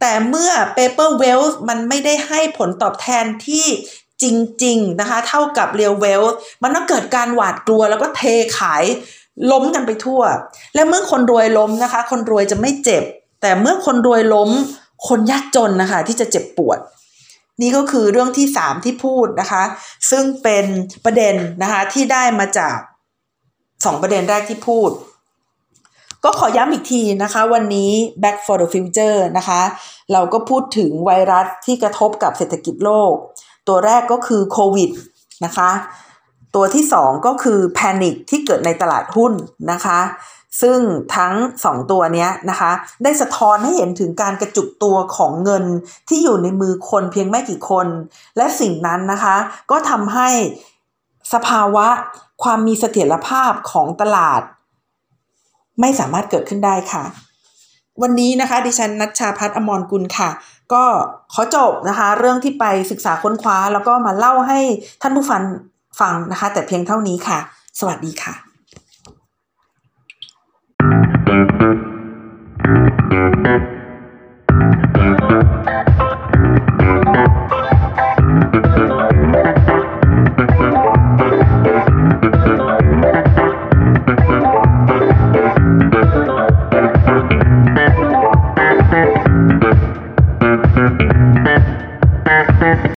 [0.00, 3.66] แต่เมื่อ paper wealth มันไม่ได้ให้ผลตอบแทนที่
[4.22, 4.24] จ
[4.64, 8.22] ริง ๆ นะคะ เท่ากับ real wealth มันต้องเกิดการหวาดกลัวแล้วก็เท
[8.58, 8.84] ขาย
[9.52, 10.22] ล้มกันไปทั่ว
[10.74, 13.02] และเมื่อคนรวยล้มนะคะ คนรวยจะไม่เจ็บ
[13.42, 14.50] แต่เมื่อคนรวยล้ม
[15.08, 16.78] คนยากจนนะคะ ที่จะเจ็บปวด
[17.60, 19.62] นี่ก็คือเรื่องที่สามที่พูดนะคะ
[20.10, 20.64] ซึ่งเป็น
[21.04, 22.76] ประเด็นนะคะที่ได้มาจาก
[23.84, 24.90] สองประเด็นแรกที่พูด
[26.24, 27.90] ก็ขอย้ำอีกทีนะคะ วันนี้
[28.22, 29.60] back for the future นะคะ
[30.12, 33.12] เราก็พูดถึงไวรัสที่กระทบกับเศรษฐกิจโลก
[33.68, 34.90] ตัวแรกก็คือโควิด
[35.44, 35.70] นะคะ
[36.54, 39.32] ตัวที่สองก็คือแพนิคที่เกิดในตลาดหุ้น
[39.72, 40.00] นะคะ
[40.62, 40.78] ซึ่ง
[41.16, 41.34] ทั้ง
[41.64, 42.70] สองตัวนี้นะคะ
[43.02, 45.64] ได้สะท้อนให้เห็นถึงการกระจุกตัวของเงิน
[46.08, 47.86] ที่อยู่ในมือคนเพียงไม่กี่คน
[48.36, 49.36] และสิ่งนั้นนะคะ
[49.70, 50.28] ก็ทำให้
[51.32, 51.86] สภาวะ
[52.42, 54.42] ความมีเสถียรภาพของตลาด
[55.80, 57.04] ไม่สามารถเกิดขึ้นได้ค่ะ
[58.02, 60.30] วันนี้นะคะดิฉันนัชชาพัฒอมรกุลค่ะ
[60.72, 60.84] ก็
[61.32, 64.60] ขอจบนะคะ เรื่องที่ไปศึกษาค้นคว้า แล้วก็มาเล่าให้
[65.02, 65.42] ท่านผู้ฟัง
[66.00, 67.38] ฟังนะคะ แต่เพียงเท่านี้ค่ะ
[67.80, 68.34] สวัสดีค่ะ